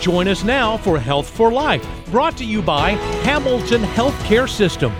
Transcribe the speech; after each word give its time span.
Join 0.00 0.28
us 0.28 0.44
now 0.44 0.78
for 0.78 0.98
Health 0.98 1.28
for 1.28 1.52
Life, 1.52 1.86
brought 2.06 2.34
to 2.38 2.44
you 2.44 2.62
by 2.62 2.92
Hamilton 3.22 3.82
Healthcare 3.82 4.48
System. 4.48 4.94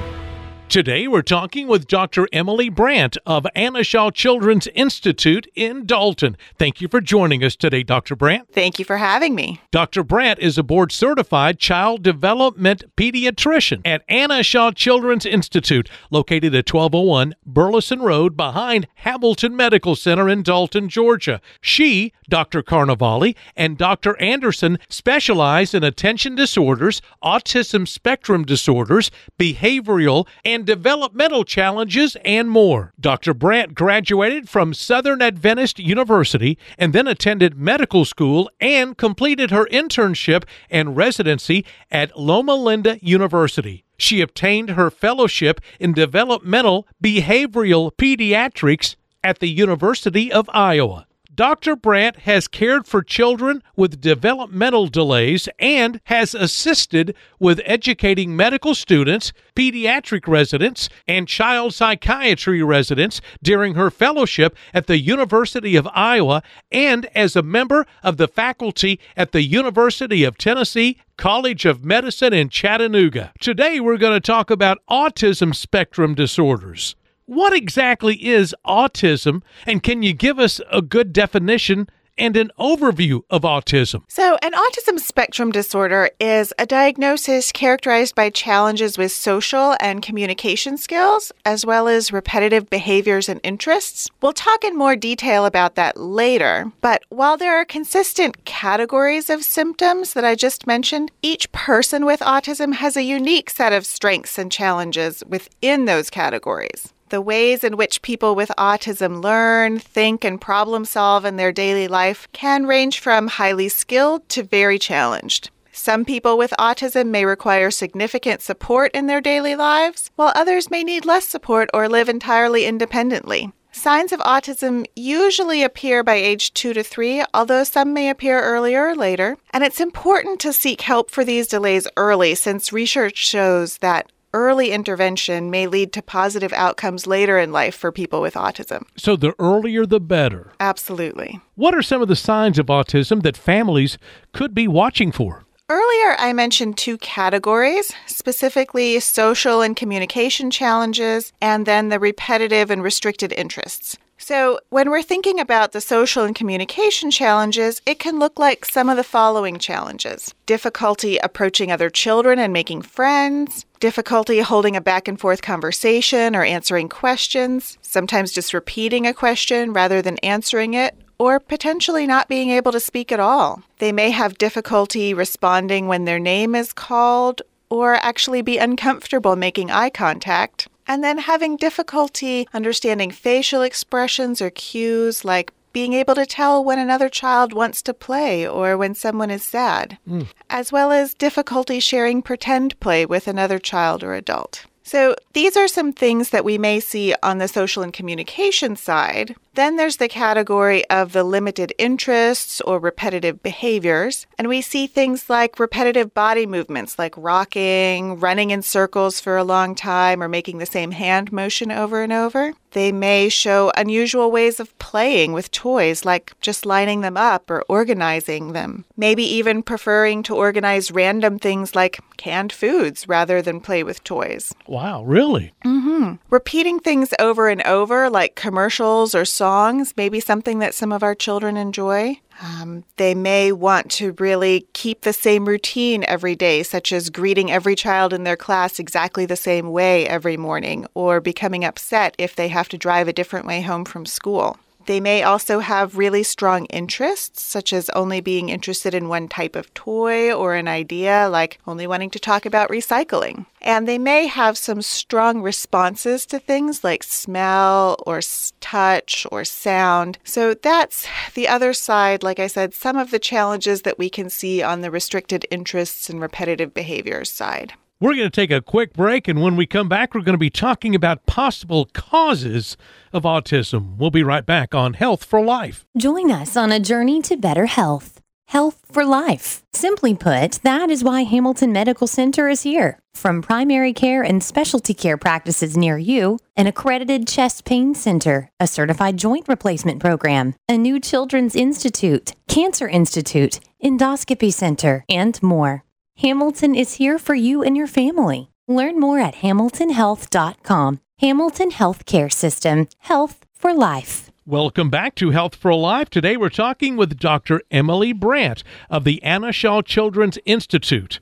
Today, 0.71 1.09
we're 1.09 1.23
talking 1.23 1.67
with 1.67 1.89
Dr. 1.89 2.29
Emily 2.33 2.69
Brandt 2.69 3.19
of 3.27 3.45
Anna 3.57 3.83
Shaw 3.83 4.13
Children's 4.13 4.69
Institute 4.69 5.49
in 5.57 5.85
Dalton. 5.85 6.37
Thank 6.61 6.81
you 6.81 6.87
for 6.87 7.01
joining 7.01 7.43
us 7.43 7.57
today, 7.57 7.83
Dr. 7.83 8.15
Brandt. 8.15 8.53
Thank 8.53 8.79
you 8.79 8.85
for 8.85 8.97
having 8.97 9.35
me. 9.35 9.61
Dr. 9.73 10.05
Brandt 10.05 10.39
is 10.39 10.59
a 10.59 10.63
board 10.63 10.93
certified 10.93 11.59
child 11.59 12.05
development 12.05 12.85
pediatrician 12.97 13.81
at 13.85 14.05
Anna 14.09 14.45
Shaw 14.45 14.71
Children's 14.71 15.27
Institute, 15.27 15.91
located 16.09 16.55
at 16.55 16.73
1201 16.73 17.35
Burleson 17.45 17.99
Road 17.99 18.37
behind 18.37 18.87
Hamilton 18.95 19.57
Medical 19.57 19.97
Center 19.97 20.29
in 20.29 20.45
Dalton, 20.45 20.89
Georgia. 20.89 21.41
She, 21.61 22.13
Dr. 22.29 22.63
Carnavale, 22.63 23.35
and 23.57 23.77
Dr. 23.77 24.17
Anderson 24.21 24.79
specialize 24.89 25.75
in 25.75 25.83
attention 25.83 26.37
disorders, 26.37 27.03
autism 27.25 27.89
spectrum 27.89 28.45
disorders, 28.45 29.11
behavioral, 29.37 30.29
and 30.45 30.60
developmental 30.65 31.45
challenges, 31.45 32.17
and 32.25 32.51
more. 32.51 32.93
Dr. 32.99 33.35
Brandt 33.35 33.75
graduated 33.75 34.49
from 34.49 34.75
Southern 34.75 35.23
Adventist 35.23 35.79
University 35.79 36.59
and 36.79 36.93
then 36.93 37.07
attended 37.07 37.59
medical 37.59 38.05
school 38.05 38.51
and 38.61 38.97
completed 38.97 39.51
her 39.51 39.67
internship 39.67 40.45
and 40.71 40.97
residency 40.97 41.65
at 41.91 42.19
Loma 42.19 42.55
Linda 42.55 42.99
University. 43.01 43.85
She 43.99 44.21
obtained 44.21 44.71
her 44.71 44.91
fellowship 44.91 45.61
in 45.79 45.93
developmental 45.93 46.87
behavioral 47.03 47.93
pediatrics 47.93 48.97
at 49.23 49.41
the 49.41 49.49
University 49.49 50.33
of 50.33 50.49
Iowa. 50.55 51.07
Dr. 51.33 51.77
Brandt 51.77 52.21
has 52.21 52.49
cared 52.49 52.87
for 52.87 53.03
children 53.03 53.63
with 53.77 54.01
developmental 54.01 54.89
delays 54.89 55.49
and 55.61 56.01
has 56.05 56.35
assisted 56.35 57.15
with 57.39 57.61
educating 57.65 58.35
medical 58.35 58.75
students, 58.75 59.33
pediatric 59.55 60.27
residents, 60.27 60.89
and 61.07 61.29
child 61.29 61.73
psychiatry 61.73 62.63
residents 62.63 63.21
during 63.43 63.75
her 63.75 63.91
fellowship 63.91 64.57
at 64.75 64.89
the 64.89 64.99
University 64.99 65.77
of 65.77 65.89
Iowa 65.95 66.43
and 66.73 67.07
as 67.15 67.37
a 67.37 67.43
member 67.43 67.87
of 68.03 68.17
the 68.17 68.29
faculty 68.29 68.99
at 69.17 69.31
the 69.31 69.43
University 69.43 70.25
of 70.25 70.37
Tennessee 70.37 70.99
College 71.17 71.65
of 71.65 71.85
Medicine 71.85 72.33
in 72.33 72.49
Chattanooga. 72.49 73.33
Today, 73.41 73.79
we're 73.79 73.99
going 73.99 74.15
to 74.15 74.21
talk 74.21 74.51
about 74.51 74.79
autism 74.91 75.55
spectrum 75.55 76.15
disorders. 76.15 76.97
What 77.31 77.53
exactly 77.53 78.17
is 78.27 78.57
autism, 78.67 79.43
and 79.65 79.85
can 79.85 80.03
you 80.03 80.13
give 80.13 80.41
us 80.41 80.61
a 80.69 80.83
good 80.83 81.13
definition 81.13 81.89
and 82.19 82.37
an 82.37 82.51
overview 82.59 83.23
of 83.31 83.43
autism? 83.43 84.03
So, 84.09 84.37
an 84.43 84.51
autism 84.51 84.99
spectrum 84.99 85.53
disorder 85.53 86.11
is 86.19 86.53
a 86.59 86.67
diagnosis 86.67 87.53
characterized 87.53 88.17
by 88.17 88.31
challenges 88.31 88.99
with 88.99 89.13
social 89.13 89.77
and 89.79 90.03
communication 90.03 90.77
skills, 90.77 91.31
as 91.47 91.65
well 91.65 91.87
as 91.87 92.13
repetitive 92.13 92.69
behaviors 92.69 93.29
and 93.29 93.39
interests. 93.45 94.11
We'll 94.21 94.33
talk 94.33 94.65
in 94.65 94.77
more 94.77 94.97
detail 94.97 95.47
about 95.47 95.77
that 95.77 95.97
later, 95.97 96.73
but 96.81 97.05
while 97.11 97.37
there 97.37 97.55
are 97.55 97.65
consistent 97.65 98.45
categories 98.45 99.31
of 99.31 99.45
symptoms 99.45 100.15
that 100.15 100.25
I 100.25 100.35
just 100.35 100.67
mentioned, 100.67 101.13
each 101.23 101.53
person 101.53 102.05
with 102.05 102.19
autism 102.19 102.75
has 102.75 102.97
a 102.97 103.05
unique 103.05 103.51
set 103.51 103.73
of 103.73 103.87
strengths 103.87 104.37
and 104.37 104.51
challenges 104.51 105.23
within 105.29 105.85
those 105.85 106.11
categories. 106.11 106.93
The 107.11 107.21
ways 107.21 107.65
in 107.65 107.77
which 107.77 108.03
people 108.03 108.37
with 108.37 108.53
autism 108.57 109.21
learn, 109.21 109.81
think, 109.81 110.25
and 110.25 110.41
problem 110.41 110.85
solve 110.85 111.25
in 111.25 111.35
their 111.35 111.51
daily 111.51 111.89
life 111.89 112.29
can 112.33 112.67
range 112.67 113.01
from 113.01 113.27
highly 113.27 113.69
skilled 113.69 114.29
to 114.29 114.45
very 114.45 114.79
challenged. 114.79 115.51
Some 115.73 116.05
people 116.05 116.39
with 116.39 116.55
autism 116.57 117.09
may 117.09 117.25
require 117.25 117.73
significant 117.73 118.43
support 118.43 118.93
in 118.93 119.09
their 119.09 119.21
daily 119.21 119.57
lives, 119.57 120.13
while 120.15 120.33
others 120.37 120.71
may 120.71 120.85
need 120.85 121.05
less 121.05 121.27
support 121.27 121.69
or 121.75 121.89
live 121.89 122.09
entirely 122.09 122.65
independently. 122.65 123.51
Signs 123.73 124.13
of 124.13 124.21
autism 124.21 124.87
usually 124.95 125.65
appear 125.65 126.05
by 126.05 126.15
age 126.15 126.55
2 126.55 126.75
to 126.75 126.85
3, 126.85 127.25
although 127.35 127.65
some 127.65 127.93
may 127.93 128.09
appear 128.09 128.41
earlier 128.41 128.87
or 128.89 128.95
later. 128.95 129.37
And 129.53 129.65
it's 129.65 129.81
important 129.81 130.39
to 130.41 130.53
seek 130.53 130.83
help 130.83 131.11
for 131.11 131.25
these 131.25 131.49
delays 131.49 131.89
early 131.97 132.37
since 132.37 132.73
research 132.73 133.17
shows 133.17 133.79
that 133.79 134.13
early 134.33 134.71
intervention 134.71 135.51
may 135.51 135.67
lead 135.67 135.93
to 135.93 136.03
positive 136.03 136.53
outcomes 136.53 137.07
later 137.07 137.39
in 137.39 137.53
life 137.53 137.75
for 137.75 137.93
people 137.93 138.21
with 138.21 138.35
autism. 138.35 138.83
So, 138.97 139.17
the 139.17 139.35
earlier 139.39 139.87
the 139.87 140.01
better. 140.01 140.53
Absolutely. 140.61 141.41
What 141.55 141.75
are 141.75 141.83
some 141.83 142.03
of 142.03 142.09
the 142.09 142.17
signs 142.17 142.59
of 142.59 142.67
autism 142.67 143.23
that 143.23 143.37
families 143.37 143.99
could 144.33 144.55
be 144.55 144.69
watching 144.69 145.13
for? 145.13 145.45
Earlier, 145.69 146.17
I 146.19 146.33
mentioned 146.33 146.79
two 146.79 146.99
categories, 146.99 147.93
specifically 148.07 148.99
social 148.99 149.63
and 149.63 149.77
communication 149.77 150.51
challenges, 150.51 151.33
and 151.41 151.65
then 151.65 151.91
the 151.91 152.01
repetitive 152.01 152.73
and 152.73 152.83
restricted 152.83 153.33
interests. 153.33 153.97
So, 154.31 154.61
when 154.69 154.91
we're 154.91 155.03
thinking 155.03 155.41
about 155.41 155.73
the 155.73 155.81
social 155.81 156.23
and 156.23 156.37
communication 156.37 157.11
challenges, 157.11 157.83
it 157.85 157.99
can 157.99 158.21
look 158.21 158.39
like 158.39 158.65
some 158.65 158.89
of 158.89 158.97
the 158.97 159.03
following 159.03 159.59
challenges 159.59 160.33
difficulty 160.47 161.17
approaching 161.17 161.73
other 161.73 161.91
children 161.91 162.39
and 162.39 162.53
making 162.53 162.83
friends, 162.83 163.67
difficulty 163.81 164.39
holding 164.39 164.77
a 164.77 164.81
back 164.81 165.09
and 165.09 165.19
forth 165.19 165.43
conversation 165.43 166.37
or 166.37 166.45
answering 166.45 166.89
questions, 166.89 167.77
sometimes 167.83 168.31
just 168.31 168.55
repeating 168.55 169.05
a 169.05 169.13
question 169.13 169.73
rather 169.73 170.01
than 170.01 170.17
answering 170.19 170.75
it, 170.75 170.95
or 171.19 171.41
potentially 171.41 172.07
not 172.07 172.29
being 172.29 172.51
able 172.51 172.71
to 172.71 172.79
speak 172.79 173.11
at 173.11 173.19
all. 173.19 173.65
They 173.81 173.91
may 173.91 174.11
have 174.11 174.39
difficulty 174.39 175.13
responding 175.13 175.89
when 175.89 176.05
their 176.05 176.21
name 176.21 176.55
is 176.55 176.73
called, 176.73 177.43
or 177.69 177.95
actually 177.97 178.43
be 178.43 178.59
uncomfortable 178.59 179.35
making 179.35 179.73
eye 179.73 179.91
contact. 179.91 180.69
And 180.91 181.05
then 181.05 181.19
having 181.19 181.57
difficulty 181.57 182.49
understanding 182.53 183.13
facial 183.13 183.63
expressions 183.63 184.43
or 184.43 184.51
cues 184.51 185.25
like 185.25 185.53
being 185.73 185.93
able 185.93 186.17
to 186.17 186.27
tell 186.27 186.65
when 186.65 186.81
another 186.81 187.09
child 187.09 187.53
wants 187.53 187.81
to 187.83 187.95
play 187.95 188.45
or 188.45 188.77
when 188.77 188.97
someone 188.97 189.31
is 189.31 189.45
sad, 189.45 189.99
mm. 190.09 190.27
as 190.51 190.73
well 190.73 190.91
as 190.91 191.15
difficulty 191.15 191.79
sharing 191.79 192.23
pretend 192.23 192.81
play 192.81 193.07
with 193.07 193.29
another 193.29 193.61
child 193.61 194.03
or 194.03 194.15
adult. 194.15 194.67
So, 194.83 195.15
these 195.35 195.57
are 195.57 195.69
some 195.69 195.93
things 195.93 196.31
that 196.31 196.45
we 196.45 196.59
may 196.59 196.81
see 196.81 197.15
on 197.23 197.39
the 197.39 197.47
social 197.47 197.85
and 197.85 197.93
communication 197.93 198.75
side. 198.75 199.37
Then 199.55 199.77
there's 199.77 199.97
the 199.97 200.09
category 200.09 200.89
of 200.91 201.13
the 201.13 201.25
limited 201.25 201.73
interests 201.77 202.61
or 202.61 202.79
repetitive 202.79 203.43
behaviors. 203.43 204.27
And 204.39 204.49
we 204.49 204.61
see 204.61 204.87
things 204.87 205.29
like 205.29 205.59
repetitive 205.59 206.15
body 206.15 206.47
movements 206.47 206.99
like 206.99 207.15
rocking, 207.17 208.21
running 208.21 208.51
in 208.51 208.63
circles 208.63 209.21
for 209.21 209.37
a 209.37 209.45
long 209.45 209.75
time, 209.75 210.23
or 210.23 210.29
making 210.29 210.59
the 210.59 210.67
same 210.67 210.93
hand 210.93 211.33
motion 211.33 211.71
over 211.73 212.03
and 212.03 212.13
over. 212.13 212.53
They 212.73 212.93
may 212.93 213.29
show 213.29 213.73
unusual 213.77 214.31
ways 214.31 214.61
of 214.61 214.79
playing 214.79 215.33
with 215.33 215.51
toys, 215.51 216.05
like 216.05 216.35
just 216.41 216.65
lining 216.65 217.01
them 217.01 217.17
up 217.17 217.51
or 217.51 217.65
organizing 217.69 218.53
them. 218.53 218.85
Maybe 218.97 219.25
even 219.25 219.63
preferring 219.65 220.23
to 220.25 220.37
organize 220.37 220.93
random 220.93 221.39
things 221.39 221.75
like 221.75 221.99
canned 222.17 222.53
foods 222.53 223.09
rather 223.09 223.43
than 223.43 223.61
play 223.61 223.83
with 223.83 224.05
toys. 224.05 224.55
Wow, 224.69 225.03
really? 225.03 225.53
Mm-hmm. 225.65 226.15
Repeating 226.31 226.79
things 226.79 227.13
over 227.19 227.49
and 227.49 227.63
over, 227.63 228.09
like 228.09 228.37
commercials 228.37 229.15
or 229.15 229.25
songs, 229.41 229.95
maybe 229.97 230.21
something 230.21 230.59
that 230.59 230.75
some 230.75 230.93
of 230.93 231.03
our 231.03 231.15
children 231.15 231.57
enjoy. 231.57 232.21
Um, 232.43 232.85
they 232.99 233.15
may 233.15 233.53
want 233.53 233.91
to 233.93 234.13
really 234.19 234.67
keep 234.75 235.01
the 235.01 235.15
same 235.15 235.49
routine 235.49 236.05
every 236.05 236.37
day, 236.37 236.63
such 236.63 236.93
as 236.93 237.09
greeting 237.09 237.51
every 237.51 237.75
child 237.75 238.13
in 238.13 238.25
their 238.25 238.37
class 238.37 238.79
exactly 238.79 239.25
the 239.25 239.37
same 239.37 239.71
way 239.71 240.07
every 240.07 240.37
morning, 240.37 240.87
or 240.93 241.23
becoming 241.23 241.65
upset 241.65 242.15
if 242.19 242.37
they 242.37 242.49
have 242.49 242.69
to 242.69 242.77
drive 242.77 243.09
a 243.09 243.15
different 243.15 243.47
way 243.47 243.63
home 243.63 243.87
from 243.87 244.05
school. 244.05 244.59
They 244.91 244.99
may 244.99 245.23
also 245.23 245.61
have 245.61 245.97
really 245.97 246.25
strong 246.25 246.65
interests, 246.65 247.43
such 247.43 247.73
as 247.73 247.91
only 247.91 248.21
being 248.21 248.49
interested 248.49 248.93
in 248.93 249.09
one 249.09 249.29
type 249.29 249.55
of 249.55 249.73
toy 249.73 250.33
or 250.33 250.57
an 250.57 250.67
idea, 250.67 251.29
like 251.31 251.61
only 251.65 251.87
wanting 251.87 252.11
to 252.11 252.19
talk 252.19 252.45
about 252.45 252.71
recycling. 252.71 253.47
And 253.61 253.87
they 253.87 253.99
may 253.99 254.27
have 254.27 254.59
some 254.59 254.83
strong 254.83 255.43
responses 255.43 256.27
to 256.27 256.41
things 256.41 256.83
like 256.83 257.05
smell 257.05 258.03
or 258.05 258.21
touch 258.59 259.29
or 259.31 259.45
sound. 259.45 260.19
So 260.25 260.55
that's 260.55 261.07
the 261.35 261.47
other 261.47 261.73
side, 261.73 262.25
like 262.25 262.41
I 262.41 262.49
said, 262.49 262.75
some 262.75 262.97
of 262.97 263.13
the 263.13 263.21
challenges 263.21 263.83
that 263.83 263.97
we 263.97 264.11
can 264.11 264.29
see 264.29 264.61
on 264.61 264.81
the 264.81 264.91
restricted 264.91 265.47
interests 265.53 266.11
and 266.11 266.21
repetitive 266.21 266.75
behaviors 266.75 267.31
side. 267.31 267.75
We're 268.03 268.15
going 268.15 268.31
to 268.31 268.31
take 268.31 268.51
a 268.51 268.63
quick 268.63 268.95
break, 268.95 269.29
and 269.29 269.43
when 269.43 269.57
we 269.57 269.67
come 269.67 269.87
back, 269.87 270.15
we're 270.15 270.23
going 270.23 270.33
to 270.33 270.39
be 270.39 270.49
talking 270.49 270.95
about 270.95 271.27
possible 271.27 271.85
causes 271.93 272.79
of 273.13 273.25
autism. 273.25 273.99
We'll 273.99 274.11
be 274.11 274.23
right 274.23 274.47
back 274.47 274.75
on 274.75 274.95
Health 274.95 275.23
for 275.23 275.45
Life. 275.45 275.85
Join 275.99 276.31
us 276.31 276.57
on 276.57 276.73
a 276.73 276.81
journey 276.81 277.21
to 277.21 277.37
better 277.37 277.67
health. 277.67 278.23
Health 278.49 278.81
for 278.91 279.05
life. 279.05 279.63
Simply 279.75 280.15
put, 280.15 280.61
that 280.63 280.89
is 280.89 281.05
why 281.05 281.25
Hamilton 281.25 281.73
Medical 281.73 282.07
Center 282.07 282.49
is 282.49 282.63
here. 282.63 282.99
From 283.13 283.43
primary 283.43 283.93
care 283.93 284.23
and 284.23 284.43
specialty 284.43 284.95
care 284.95 285.19
practices 285.19 285.77
near 285.77 285.99
you, 285.99 286.39
an 286.57 286.67
accredited 286.67 287.29
chest 287.29 287.67
pain 287.67 287.95
center, 287.95 288.51
a 288.59 288.67
certified 288.67 289.19
joint 289.19 289.47
replacement 289.47 290.01
program, 290.01 290.55
a 290.71 290.79
new 290.79 290.99
children's 291.01 291.55
institute, 291.55 292.35
cancer 292.49 292.89
institute, 292.89 293.61
endoscopy 293.85 294.51
center, 294.51 295.05
and 295.11 295.41
more. 295.43 295.85
Hamilton 296.21 296.75
is 296.75 296.97
here 296.97 297.19
for 297.19 297.35
you 297.35 297.63
and 297.63 297.75
your 297.75 297.87
family. 297.87 298.51
Learn 298.69 299.01
more 299.01 299.19
at 299.19 299.37
hamiltonhealth.com. 299.37 301.01
Hamilton 301.19 301.71
Healthcare 301.71 302.31
System, 302.31 302.89
health 302.99 303.47
for 303.55 303.73
life. 303.73 304.31
Welcome 304.45 304.91
back 304.91 305.15
to 305.15 305.31
Health 305.31 305.55
for 305.55 305.75
Life. 305.75 306.11
Today 306.11 306.37
we're 306.37 306.51
talking 306.51 306.99
with 306.99 307.19
Dr. 307.19 307.63
Emily 307.71 308.13
Brandt 308.13 308.63
of 308.91 309.05
the 309.05 309.23
Anna 309.23 309.51
Shaw 309.51 309.81
Children's 309.81 310.39
Institute. 310.45 311.21